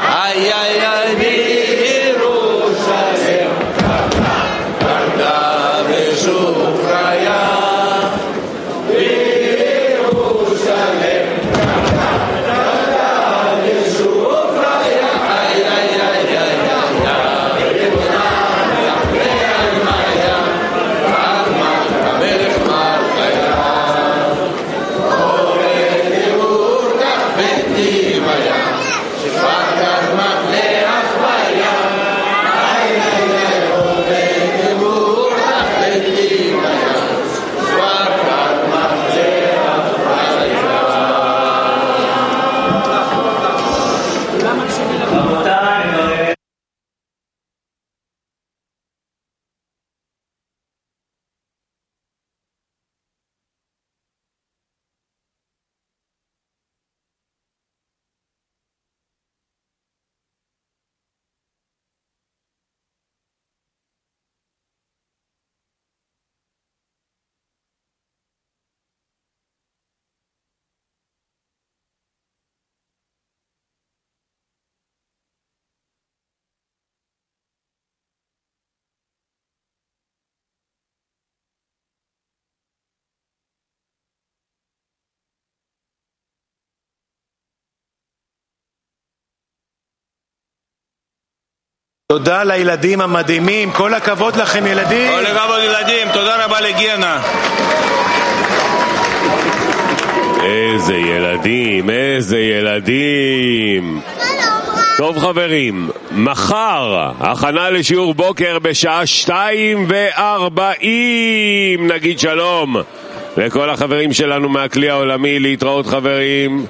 Ay, 0.00 0.50
ay, 0.50 0.78
ay, 0.78 1.27
תודה 92.12 92.44
לילדים 92.44 93.00
המדהימים, 93.00 93.70
כל 93.70 93.94
הכבוד 93.94 94.36
לכם 94.36 94.66
ילדים. 94.66 95.12
כל 95.12 95.26
הכבוד 95.26 95.60
ילדים, 95.62 96.08
תודה 96.12 96.44
רבה 96.44 96.60
לגנה. 96.60 97.22
איזה 100.44 100.94
ילדים, 100.94 101.90
איזה 101.90 102.38
ילדים. 102.38 104.00
טוב 104.96 105.18
חברים, 105.18 105.90
מחר 106.12 107.10
הכנה 107.20 107.70
לשיעור 107.70 108.14
בוקר 108.14 108.58
בשעה 108.58 109.06
שתיים 109.06 109.86
וארבעים 109.88 111.86
נגיד 111.86 112.18
שלום 112.18 112.76
לכל 113.36 113.70
החברים 113.70 114.12
שלנו 114.12 114.48
מהכלי 114.48 114.90
העולמי 114.90 115.38
להתראות 115.38 115.86
חברים 115.86 116.66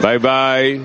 ביי 0.00 0.18
ביי 0.18 0.78